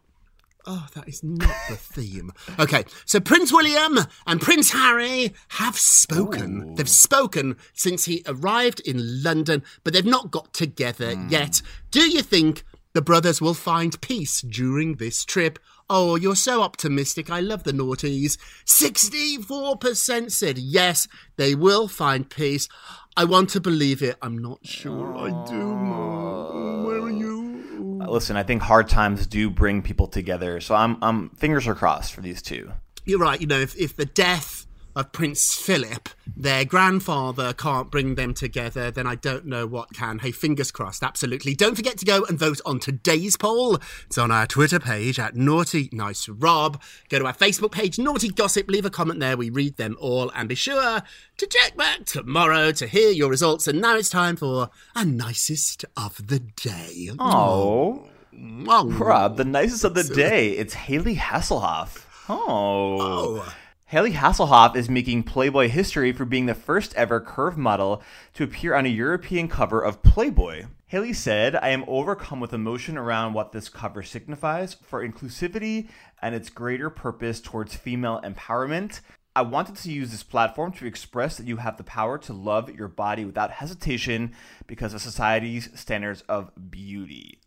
Oh, 0.66 0.88
that 0.94 1.08
is 1.08 1.24
not 1.24 1.56
the 1.70 1.76
theme. 1.76 2.32
Okay, 2.60 2.84
so 3.06 3.20
Prince 3.20 3.52
William 3.52 4.00
and 4.28 4.40
Prince 4.40 4.72
Harry 4.72 5.34
have 5.50 5.78
spoken. 5.78 6.76
They've 6.76 6.90
spoken 6.90 7.58
since 7.74 8.06
he 8.06 8.24
arrived 8.28 8.80
in 8.82 9.24
London, 9.24 9.64
but 9.84 9.94
they've 9.94 10.06
not 10.06 10.32
got 10.32 10.54
together 10.54 11.16
hmm. 11.16 11.30
yet. 11.30 11.62
Do 11.90 12.02
you 12.10 12.22
think 12.22 12.64
the 12.94 13.02
brothers 13.02 13.42
will 13.42 13.54
find 13.54 14.00
peace 14.02 14.42
during 14.42 14.96
this 14.96 15.26
trip? 15.26 15.58
Oh, 15.90 16.16
you're 16.16 16.36
so 16.36 16.62
optimistic. 16.62 17.30
I 17.30 17.42
love 17.42 17.64
the 17.64 17.74
naughties. 17.74 18.38
64% 18.66 20.32
said 20.32 20.58
yes, 20.58 21.08
they 21.38 21.56
will 21.56 21.88
find 21.88 22.30
peace. 22.30 22.70
I 23.18 23.26
want 23.26 23.50
to 23.50 23.60
believe 23.60 24.02
it. 24.02 24.16
I'm 24.22 24.38
not 24.38 24.66
sure 24.66 25.18
I 25.18 25.30
do, 25.46 25.76
Mark. 25.76 26.71
Listen, 28.12 28.36
I 28.36 28.44
think 28.44 28.62
hard 28.62 28.90
times 28.90 29.26
do 29.26 29.50
bring 29.50 29.82
people 29.82 30.06
together, 30.06 30.60
so 30.60 30.76
I'm, 30.76 30.98
I'm 31.02 31.30
fingers 31.32 31.66
are 31.66 31.76
crossed 31.76 32.14
for 32.14 32.20
these 32.20 32.42
two. 32.42 32.72
you're 33.06 33.20
right. 33.20 33.40
You 33.40 33.48
know, 33.48 33.60
if, 33.60 33.76
if 33.78 33.96
the 33.96 34.06
death 34.06 34.68
of 34.96 35.12
Prince 35.12 35.54
Philip, 35.56 36.10
their 36.36 36.66
grandfather, 36.66 37.54
can't 37.54 37.90
bring 37.92 38.16
them 38.16 38.34
together, 38.34 38.92
then 38.92 39.08
I 39.08 39.16
don't 39.16 39.46
know 39.46 39.66
what 39.68 39.94
can. 39.94 40.20
Hey, 40.20 40.32
fingers 40.32 40.72
crossed, 40.72 41.04
absolutely. 41.04 41.56
Don't 41.56 41.76
forget 41.76 41.98
to 42.00 42.06
go 42.06 42.24
and 42.26 42.38
vote 42.38 42.60
on 42.66 42.80
today's 42.80 43.38
poll. 43.38 43.80
It's 44.06 44.18
on 44.18 44.32
our 44.32 44.46
Twitter 44.48 44.80
page 44.80 45.20
at 45.20 45.36
Naughty 45.36 45.90
Nice 45.92 46.28
Rob. 46.30 46.82
Go 47.10 47.20
to 47.20 47.26
our 47.26 47.34
Facebook 47.34 47.72
page, 47.72 47.98
Naughty 48.00 48.30
Gossip, 48.30 48.70
leave 48.70 48.86
a 48.86 48.90
comment 48.90 49.20
there. 49.20 49.38
We 49.38 49.50
read 49.50 49.78
them 49.78 49.96
all. 50.00 50.32
And 50.36 50.50
be 50.50 50.56
sure 50.56 51.02
to 51.38 51.48
check 51.48 51.78
back 51.78 52.06
tomorrow 52.06 52.72
to 52.72 52.88
hear 52.88 53.12
your 53.12 53.30
results. 53.30 53.68
And 53.68 53.82
now 53.82 53.96
it's 53.96 54.10
time 54.10 54.36
for 54.36 54.70
our 54.96 55.06
nicest 55.06 55.86
of 55.96 56.28
the 56.28 56.40
day. 56.40 57.10
Oh, 57.20 58.08
Oh. 58.68 58.86
Rob, 58.90 59.36
the 59.38 59.44
nicest 59.44 59.84
of 59.84 59.94
the 59.94 60.04
day. 60.04 60.52
It's 60.52 60.74
Hayley 60.74 61.16
Hasselhoff. 61.18 62.06
Oh. 62.30 62.98
Oh. 63.42 63.54
Hayley 63.92 64.14
Hasselhoff 64.14 64.78
is 64.78 64.90
making 64.90 65.24
Playboy 65.24 65.68
history 65.68 66.14
for 66.14 66.24
being 66.24 66.46
the 66.46 66.54
first 66.54 66.96
ever 66.96 67.20
curve 67.20 67.58
model 67.58 68.02
to 68.36 68.46
appear 68.46 68.74
on 68.74 68.86
a 68.86 68.90
European 68.90 69.50
cover 69.50 69.82
of 69.82 70.02
Playboy. 70.02 70.68
Hayley 70.88 71.12
said, 71.12 71.58
I 71.58 71.72
am 71.72 71.84
overcome 71.90 72.40
with 72.40 72.54
emotion 72.54 72.98
around 72.98 73.34
what 73.34 73.52
this 73.52 73.68
cover 73.68 74.02
signifies 74.02 74.76
for 74.76 75.06
inclusivity 75.06 75.90
and 76.22 76.34
its 76.34 76.50
greater 76.50 76.90
purpose 76.90 77.42
towards 77.42 77.76
female 77.76 78.22
empowerment. 78.24 79.02
I 79.36 79.42
wanted 79.42 79.76
to 79.76 79.92
use 79.92 80.12
this 80.12 80.24
platform 80.24 80.72
to 80.72 80.86
express 80.86 81.36
that 81.36 81.48
you 81.48 81.58
have 81.58 81.76
the 81.76 81.84
power 81.84 82.18
to 82.20 82.32
love 82.32 82.74
your 82.74 82.88
body 82.88 83.26
without 83.26 83.52
hesitation 83.52 84.32
because 84.68 84.94
of 84.94 85.02
society's 85.02 85.68
standards 85.78 86.22
of 86.30 86.50
beauty. 86.72 87.41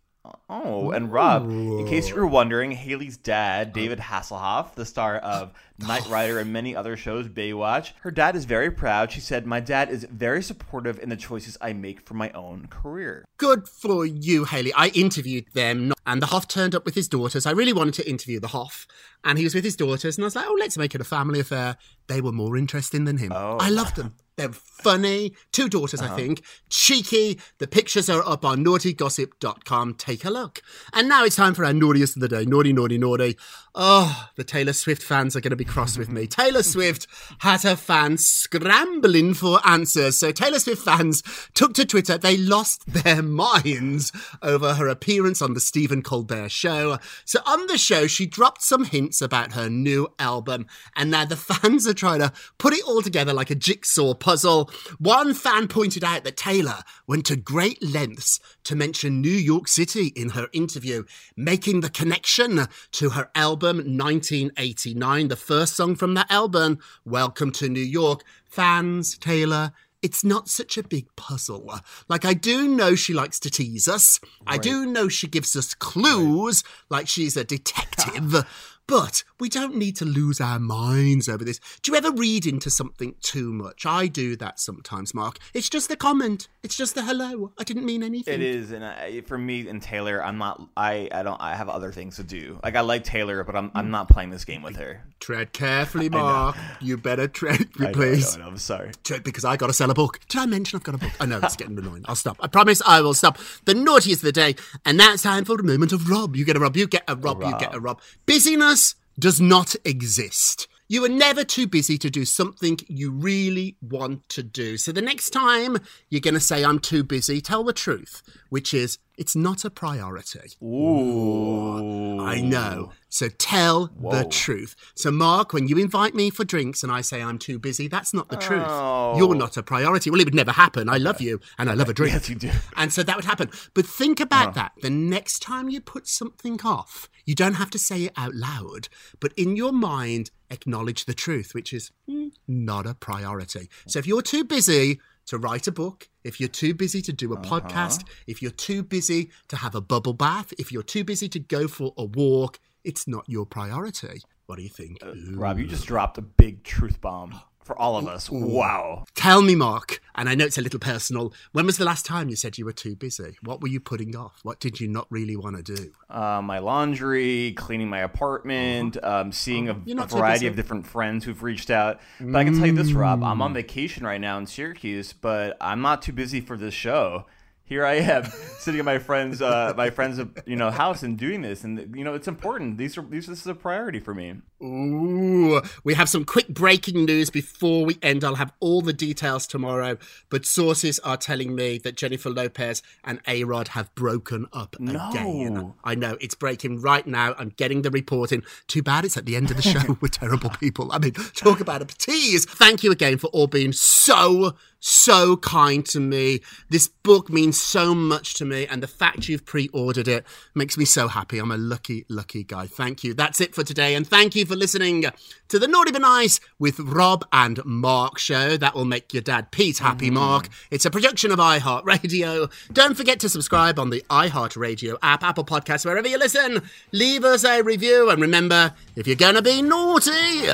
Oh, 0.49 0.91
and 0.91 1.13
Rob, 1.13 1.51
in 1.51 1.87
case 1.87 2.09
you 2.09 2.15
were 2.15 2.27
wondering, 2.27 2.73
Hayley's 2.73 3.17
dad, 3.17 3.73
David 3.73 3.99
Hasselhoff, 3.99 4.75
the 4.75 4.87
star 4.87 5.17
of 5.17 5.53
Knight 5.79 6.09
Rider 6.09 6.39
and 6.39 6.53
many 6.53 6.75
other 6.75 6.97
shows, 6.97 7.29
Baywatch, 7.29 7.93
her 8.01 8.11
dad 8.11 8.35
is 8.35 8.45
very 8.47 8.71
proud. 8.71 9.13
She 9.13 9.21
said, 9.21 9.47
My 9.47 9.61
dad 9.61 9.91
is 9.91 10.05
very 10.05 10.43
supportive 10.43 10.99
in 10.99 11.09
the 11.11 11.17
choices 11.17 11.59
I 11.61 11.73
make 11.75 12.07
for 12.07 12.15
my 12.15 12.31
own 12.31 12.69
career. 12.69 13.25
Good 13.37 13.69
for 13.69 14.07
you, 14.07 14.45
Hayley. 14.45 14.73
I 14.73 14.89
interviewed 14.89 15.47
them, 15.53 15.93
and 16.07 16.23
the 16.23 16.27
Hoff 16.27 16.49
turned 16.49 16.75
up 16.75 16.87
with 16.87 16.95
his 16.95 17.09
daughters. 17.09 17.45
I 17.45 17.51
really 17.51 17.73
wanted 17.73 17.95
to 17.95 18.09
interview 18.09 18.41
the 18.41 18.49
Hoff, 18.49 18.87
and 19.25 19.37
he 19.37 19.45
was 19.45 19.55
with 19.55 19.65
his 19.65 19.77
daughters, 19.77 20.17
and 20.17 20.25
I 20.25 20.27
was 20.27 20.37
like, 20.37 20.47
oh, 20.49 20.57
let's 20.59 20.79
make 20.79 20.95
it 20.95 21.01
a 21.01 21.05
family 21.05 21.41
affair. 21.41 21.77
They 22.07 22.21
were 22.21 22.33
more 22.33 22.57
interesting 22.57 23.05
than 23.05 23.19
him. 23.19 23.33
I 23.33 23.69
oh. 23.69 23.73
loved 23.73 23.97
them. 23.97 24.15
They're 24.37 24.53
funny. 24.53 25.35
Two 25.53 25.68
daughters, 25.68 26.01
Uh-huh. 26.03 26.12
I 26.12 26.16
think. 26.16 26.42
Cheeky. 26.68 27.38
The 27.59 27.66
pictures 27.68 28.11
are 28.11 28.23
up 28.27 28.44
on 28.44 28.64
naughtygossip.com. 28.64 29.94
Take 29.94 30.25
a 30.25 30.31
look. 30.31 30.61
And 30.92 31.09
now 31.09 31.25
it's 31.25 31.37
time 31.37 31.55
for 31.55 31.64
our 31.64 31.73
naughtiest 31.73 32.16
of 32.16 32.20
the 32.20 32.29
day. 32.29 32.44
Naughty, 32.44 32.73
naughty, 32.73 32.99
naughty. 32.99 33.37
Oh, 33.77 34.29
the 34.37 34.44
Taylor 34.44 34.73
Swift 34.73 35.03
fans 35.03 35.35
are 35.35 35.40
going 35.40 35.51
to 35.51 35.57
be 35.57 35.64
cross 35.64 35.97
with 35.99 36.09
me. 36.09 36.27
Taylor 36.29 36.62
Swift 36.62 37.07
had 37.40 37.62
her 37.62 37.75
fans 37.77 38.27
scrambling 38.27 39.35
for 39.35 39.61
answers. 39.66 40.18
So 40.18 40.31
Taylor 40.33 40.59
Swift 40.61 40.83
fans 40.85 41.23
took 41.55 41.75
to 41.75 41.85
Twitter. 41.85 42.16
They 42.18 42.37
lost 42.37 42.83
their 42.87 43.23
minds 43.23 44.12
over 44.42 44.75
her 44.75 44.87
appearance 44.88 45.42
on 45.42 45.55
the 45.55 45.61
Stephen 45.61 46.03
Colbert 46.03 46.51
show. 46.51 46.99
So 47.25 47.40
on 47.47 47.66
the 47.66 47.79
show, 47.79 48.07
she 48.07 48.27
dropped 48.27 48.62
some 48.62 48.85
hints 48.85 49.20
about 49.20 49.53
her 49.55 49.68
new 49.68 50.09
album. 50.18 50.66
And 50.94 51.11
now 51.11 51.25
the 51.25 51.37
fans 51.37 51.87
are 51.87 51.94
trying 51.94 52.20
to 52.20 52.33
put 52.59 52.75
it 52.75 52.85
all 52.85 53.03
together 53.03 53.33
like 53.33 53.51
a 53.51 53.55
jigsaw 53.57 54.14
puzzle. 54.25 54.71
One 54.97 55.35
fan 55.35 55.69
pointed 55.69 56.03
out 56.03 56.25
that 56.25 56.39
Taylor 56.39 56.79
went 57.07 57.27
to 57.27 57.37
great 57.37 57.83
lengths 57.83 58.41
to 58.65 58.75
mention 58.75 59.21
New 59.21 59.29
York 59.29 59.69
City 59.69 60.15
in 60.17 60.31
her 60.31 60.49
interview, 60.55 61.05
making 61.37 61.83
the 61.83 61.91
connection 61.91 62.67
to 62.93 63.11
her 63.11 63.31
album 63.35 63.77
1989, 63.77 65.29
the 65.29 65.37
first 65.37 65.77
song 65.77 65.95
from 65.95 66.15
that 66.15 66.31
album, 66.31 66.79
Welcome 67.05 67.53
to 67.53 67.69
New 67.69 67.81
York. 67.81 68.23
Fans, 68.47 69.19
Taylor, 69.19 69.73
it's 70.01 70.25
not 70.25 70.49
such 70.49 70.79
a 70.79 70.83
big 70.83 71.07
puzzle. 71.17 71.81
Like, 72.09 72.25
I 72.25 72.33
do 72.33 72.67
know 72.67 72.95
she 72.95 73.13
likes 73.13 73.39
to 73.41 73.51
tease 73.51 73.89
us. 73.89 74.21
I 74.47 74.57
do 74.57 74.87
know 74.87 75.09
she 75.09 75.27
gives 75.27 75.55
us 75.55 75.75
clues, 75.75 76.65
like 76.89 77.09
she's 77.09 77.37
a 77.37 77.45
detective. 77.45 78.47
But 78.87 79.25
we 79.40 79.49
don't 79.49 79.77
need 79.77 79.97
to 79.97 80.05
lose 80.05 80.40
our 80.42 80.59
minds 80.59 81.27
over 81.27 81.42
this. 81.42 81.59
Do 81.83 81.90
you 81.90 81.97
ever 81.97 82.11
read 82.11 82.44
into 82.47 82.68
something 82.70 83.14
too 83.23 83.51
much? 83.51 83.87
I 83.87 84.09
do 84.09 84.37
that 84.37 84.61
sometimes, 84.61 85.14
Mark. 85.14 85.38
It's 85.55 85.70
just 85.70 85.88
the 85.88 85.97
comment. 85.97 86.49
It's 86.62 86.77
just 86.77 86.94
the 86.94 87.03
hello. 87.03 87.53
I 87.59 87.64
didn't 87.64 87.87
mean 87.87 88.03
anything. 88.03 88.35
It 88.35 88.42
is, 88.42 88.73
and 88.73 88.85
I, 88.85 89.23
for 89.23 89.38
me 89.38 89.66
and 89.68 89.81
Taylor, 89.81 90.23
I'm 90.23 90.37
not. 90.37 90.61
I 90.77 91.09
I 91.11 91.23
don't. 91.23 91.40
I 91.40 91.55
have 91.55 91.70
other 91.70 91.92
things 91.92 92.16
to 92.16 92.23
do. 92.23 92.59
Like 92.62 92.77
I 92.77 92.83
like 92.83 93.05
Taylor, 93.05 93.42
but 93.42 93.57
I'm 93.57 93.70
I'm 93.75 93.90
not 93.90 94.09
playing 94.09 94.31
this 94.31 94.44
game 94.44 94.62
with 94.62 94.77
her. 94.77 95.03
Tread 95.18 95.55
carefully. 95.55 96.11
Mark. 96.11 96.57
You 96.83 96.99
better 96.99 97.27
tread, 97.27 97.79
know, 97.79 97.88
I 97.88 97.92
please. 97.92 98.37
know, 98.37 98.42
I 98.42 98.44
know, 98.44 98.51
I'm 98.53 98.59
sorry. 98.59 98.90
Tread 99.03 99.25
because 99.25 99.47
I 99.47 99.57
got 99.57 99.68
to 99.68 99.73
sell 99.73 99.90
a 99.90 99.94
book. 99.94 100.20
Did 100.29 100.40
I 100.40 100.47
mention 100.47 100.77
I've 100.77 100.83
got 100.83 100.97
a 100.97 100.99
book? 100.99 101.12
I 101.18 101.25
know 101.25 101.40
it's 101.42 101.57
getting 101.57 101.79
annoying. 101.79 102.05
I'll 102.05 102.14
stop. 102.14 102.37
I 102.40 102.49
promise 102.49 102.83
I 102.85 103.01
will 103.01 103.14
stop. 103.14 103.38
The 103.64 103.73
naughtiest 103.73 104.20
of 104.20 104.27
the 104.27 104.33
day, 104.33 104.57
and 104.85 105.01
that's 105.01 105.23
time 105.23 105.47
for 105.47 105.57
the 105.57 105.62
moment 105.62 105.92
of 105.92 106.11
Rob. 106.11 106.37
You 106.37 106.44
get 106.44 106.57
a 106.57 106.61
Rob. 106.61 106.77
You 106.77 106.87
get 106.87 107.05
a 107.09 107.16
Rob. 107.16 107.42
You 107.42 107.59
get 107.59 107.75
a 107.75 107.81
Rob. 107.81 108.01
Busyness 108.27 108.74
does 109.19 109.41
not 109.41 109.75
exist. 109.85 110.69
You 110.87 111.05
are 111.05 111.09
never 111.09 111.45
too 111.45 111.67
busy 111.67 111.97
to 111.99 112.11
do 112.11 112.25
something 112.25 112.79
you 112.89 113.11
really 113.11 113.77
want 113.81 114.29
to 114.31 114.43
do. 114.43 114.77
So 114.77 114.93
the 114.93 115.01
next 115.01 115.31
time 115.31 115.79
you're 116.11 116.21
going 116.21 116.35
to 116.35 116.41
say, 116.41 116.65
I'm 116.65 116.79
too 116.79 117.03
busy, 117.03 117.41
tell 117.41 117.65
the 117.65 117.73
truth, 117.73 118.23
which 118.51 118.75
is, 118.75 118.99
it's 119.16 119.37
not 119.37 119.64
a 119.64 119.70
priority. 119.70 120.40
Ooh. 120.62 122.20
I 122.20 122.40
know. 122.40 122.92
So 123.09 123.29
tell 123.29 123.87
the 124.00 124.27
truth. 124.29 124.74
So, 124.96 125.11
Mark, 125.12 125.53
when 125.53 125.68
you 125.68 125.79
invite 125.79 126.14
me 126.14 126.31
for 126.31 126.44
drinks 126.44 126.83
and 126.83 126.90
I 126.90 127.00
say 127.00 127.22
I'm 127.22 127.38
too 127.38 127.59
busy, 127.61 127.87
that's 127.87 128.12
not 128.12 128.29
the 128.29 128.37
truth. 128.37 128.64
Oh. 128.66 129.16
You're 129.16 129.37
not 129.37 129.57
a 129.57 129.62
priority. 129.62 130.11
Well, 130.11 130.20
it 130.20 130.24
would 130.24 130.35
never 130.35 130.50
happen. 130.50 130.88
I 130.88 130.96
love 130.98 131.20
you 131.20 131.40
and 131.59 131.70
I 131.70 131.74
love 131.74 131.88
a 131.88 131.94
drink. 131.94 132.12
Yes, 132.12 132.29
you 132.29 132.35
do. 132.35 132.50
And 132.77 132.92
so 132.92 133.05
that 133.05 133.14
would 133.14 133.24
happen. 133.24 133.50
But 133.72 133.87
think 133.87 134.18
about 134.18 134.48
Uh. 134.48 134.53
that. 134.53 134.72
The 134.83 134.90
next 134.90 135.40
time 135.40 135.68
you 135.68 135.81
put 135.81 136.09
something 136.09 136.61
off, 136.64 137.09
you 137.24 137.35
don't 137.37 137.55
have 137.55 137.70
to 137.70 137.79
say 137.79 138.03
it 138.05 138.12
out 138.16 138.35
loud, 138.35 138.88
but 139.20 139.33
in 139.37 139.55
your 139.57 139.72
mind, 139.72 140.31
acknowledge 140.50 141.05
the 141.05 141.14
truth, 141.14 141.55
which 141.55 141.72
is 141.72 141.90
mm, 142.09 142.31
not 142.48 142.87
a 142.87 142.94
priority. 142.94 143.70
So 143.87 143.98
if 143.98 144.07
you're 144.07 144.22
too 144.22 144.44
busy 144.44 145.00
to 145.27 145.39
write 145.39 145.67
a 145.67 145.73
book, 145.73 146.09
if 146.23 146.39
you're 146.41 146.49
too 146.49 146.75
busy 146.75 147.01
to 147.03 147.13
do 147.13 147.33
a 147.33 147.37
Uh-huh. 147.37 147.61
podcast, 147.61 148.05
if 148.27 148.41
you're 148.43 148.51
too 148.51 148.83
busy 148.83 149.31
to 149.49 149.57
have 149.57 149.75
a 149.75 149.81
bubble 149.81 150.13
bath, 150.15 150.53
if 150.59 150.71
you're 150.73 150.83
too 150.83 151.05
busy 151.05 151.29
to 151.29 151.39
go 151.39 151.69
for 151.69 151.93
a 151.97 152.05
walk, 152.05 152.59
it's 152.85 153.07
not 153.09 153.25
your 153.29 153.47
priority. 153.47 154.21
What 154.47 154.57
do 154.57 154.63
you 154.63 154.69
think? 154.69 154.99
Rob, 155.33 155.59
you 155.59 155.67
just 155.67 155.87
dropped 155.87 156.19
a 156.19 156.23
big 156.23 156.65
truth 156.65 157.01
bomb 157.01 157.35
for 157.64 157.77
all 157.81 157.96
of 157.96 158.07
us. 158.07 158.31
Wow. 158.31 159.05
Tell 159.14 159.42
me, 159.42 159.55
Mark, 159.55 160.00
and 160.14 160.29
I 160.29 160.35
know 160.35 160.44
it's 160.44 160.59
a 160.59 160.62
little 160.62 160.79
personal. 160.79 161.33
When 161.53 161.66
was 161.66 161.79
the 161.79 161.85
last 161.85 162.05
time 162.07 162.29
you 162.29 162.37
said 162.37 162.59
you 162.59 162.64
were 162.64 162.72
too 162.72 162.94
busy? 162.94 163.37
What 163.42 163.61
were 163.61 163.68
you 163.68 163.81
putting 163.81 164.14
off? 164.14 164.38
What 164.42 164.61
did 164.61 164.81
you 164.81 164.87
not 164.88 165.07
really 165.11 165.35
want 165.35 165.57
to 165.57 165.62
do? 165.62 165.92
Uh, 166.11 166.40
my 166.42 166.59
laundry, 166.59 167.55
cleaning 167.57 167.88
my 167.88 168.00
apartment, 168.00 169.03
um, 169.03 169.33
seeing 169.33 169.68
a, 169.68 169.72
Uh-huh. 169.72 170.03
A 170.05 170.07
variety 170.07 170.46
of 170.46 170.55
different 170.57 170.87
friends 170.87 171.24
who've 171.24 171.42
reached 171.42 171.70
out. 171.70 172.00
But 172.20 172.37
I 172.37 172.44
can 172.44 172.57
tell 172.57 172.66
you 172.66 172.72
this, 172.74 172.92
Rob, 172.92 173.22
I'm 173.24 173.38
Mm. 173.38 173.42
on 173.42 173.55
vacation 173.55 174.05
right 174.05 174.20
now 174.20 174.37
in 174.38 174.46
Syracuse, 174.46 175.12
but 175.14 175.57
I'm 175.61 175.81
not 175.81 176.03
too 176.03 176.12
busy 176.12 176.40
for 176.40 176.57
this 176.59 176.74
show. 176.74 177.27
Here 177.66 177.85
I 177.85 177.94
am, 177.94 178.24
sitting 178.59 178.79
at 178.79 178.85
my 178.85 178.98
friend's, 178.98 179.40
uh, 179.40 179.72
my 179.74 179.88
friend's, 179.88 180.20
you 180.44 180.57
know, 180.57 180.70
house 180.70 181.03
and 181.03 181.16
doing 181.16 181.40
this, 181.40 181.64
and 181.64 181.96
you 181.96 182.05
know, 182.05 182.14
it's 182.14 182.29
important. 182.29 182.77
These 182.77 182.98
are 182.98 183.03
these. 183.03 183.27
This 183.27 183.40
is 183.40 183.46
a 183.46 183.55
priority 183.55 184.00
for 184.00 184.14
me. 184.14 184.35
Ooh, 184.62 185.61
we 185.83 185.94
have 185.94 186.09
some 186.09 186.24
quick 186.24 186.48
breaking 186.48 187.05
news 187.05 187.31
before 187.31 187.85
we 187.85 187.98
end. 188.03 188.22
I'll 188.22 188.35
have 188.37 188.53
all 188.61 188.81
the 188.83 188.92
details 188.92 189.46
tomorrow, 189.46 189.96
but 190.31 190.46
sources 190.46 190.98
are 191.00 191.16
telling 191.16 191.55
me 191.55 191.79
that 191.79 191.96
Jennifer 191.96 192.31
Lopez 192.31 192.83
and 193.03 193.20
A 193.27 193.44
Rod 193.44 193.68
have 193.68 193.94
broken 193.94 194.46
up 194.53 194.77
again. 195.11 195.74
I 195.85 195.94
know 195.94 196.16
it's 196.20 196.35
breaking 196.35 196.81
right 196.81 197.07
now. 197.07 197.35
I'm 197.38 197.50
getting 197.50 197.83
the 197.83 197.90
reporting. 197.90 198.42
Too 198.68 198.83
bad 198.83 199.05
it's 199.05 199.16
at 199.16 199.27
the 199.27 199.37
end 199.37 199.50
of 199.50 199.57
the 199.57 199.62
show. 199.62 199.98
We're 200.00 200.09
terrible 200.09 200.50
people. 200.50 200.92
I 200.92 200.98
mean, 200.98 201.12
talk 201.12 201.61
about 201.61 201.83
a 201.83 201.87
tease. 201.87 202.44
Thank 202.44 202.83
you 202.83 202.92
again 202.92 203.18
for 203.18 203.29
all 203.29 203.46
being 203.46 203.72
so, 203.72 204.55
so 204.87 205.38
kind 205.38 205.87
to 205.87 205.99
me. 205.99 206.40
This 206.68 206.88
book 206.88 207.31
means 207.31 207.59
so 207.59 207.94
much 207.94 208.35
to 208.35 208.44
me, 208.44 208.66
and 208.66 208.83
the 208.83 208.87
fact 208.87 209.31
you've 209.31 209.47
pre 209.47 209.68
ordered 209.68 210.07
it 210.07 210.27
makes 210.55 210.77
me 210.77 210.85
so 210.85 211.09
happy. 211.09 211.38
I'm 211.38 211.51
a 211.51 211.57
lucky, 211.57 212.05
lucky 212.11 212.44
guy. 212.44 212.66
Thank 212.66 213.03
you. 213.03 213.14
That's 213.14 213.40
it 213.40 213.55
for 213.55 213.64
today, 213.64 213.94
and 213.94 214.07
thank 214.07 214.37
you 214.37 214.44
for 214.44 214.55
listening 214.55 215.07
to 215.49 215.59
the 215.59 215.66
Naughty 215.66 215.90
But 215.90 216.03
Nice 216.03 216.38
with 216.59 216.79
Rob 216.79 217.25
and 217.33 217.64
Mark 217.64 218.18
show. 218.18 218.59
That 218.59 218.75
will 218.75 218.85
make 218.85 219.14
your 219.14 219.23
dad 219.23 219.51
Pete 219.51 219.79
happy, 219.79 220.11
Mark. 220.11 220.51
It's 220.70 220.85
a 220.85 220.90
production 220.90 221.33
of 221.33 221.38
iHeartRadio. 221.38 222.53
Don't 222.73 222.94
forget 222.94 223.20
to 223.20 223.31
subscribe 223.31 223.79
on 223.79 223.88
the 223.88 224.05
iHeartRadio 224.11 224.99
app, 225.03 225.23
Apple 225.23 225.47
Podcasts, 225.47 225.87
wherever 225.87 226.09
you 226.09 226.18
listen. 226.18 226.61
Leave 226.92 227.25
us 227.25 227.42
a 227.44 227.62
review, 227.62 228.11
and 228.11 228.20
remember, 228.20 228.75
if 228.97 229.07
you're 229.07 229.16
gonna 229.16 229.40
be 229.40 229.62
naughty, 229.62 230.47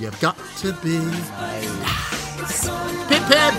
you've 0.00 0.18
got 0.20 0.38
to 0.56 0.72
be. 0.82 1.00
Pip 3.08 3.22
pip. 3.28 3.54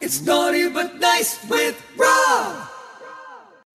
It's 0.00 0.20
naughty 0.22 0.68
but 0.68 1.00
nice 1.00 1.38
with 1.48 1.82
Rob. 1.96 2.75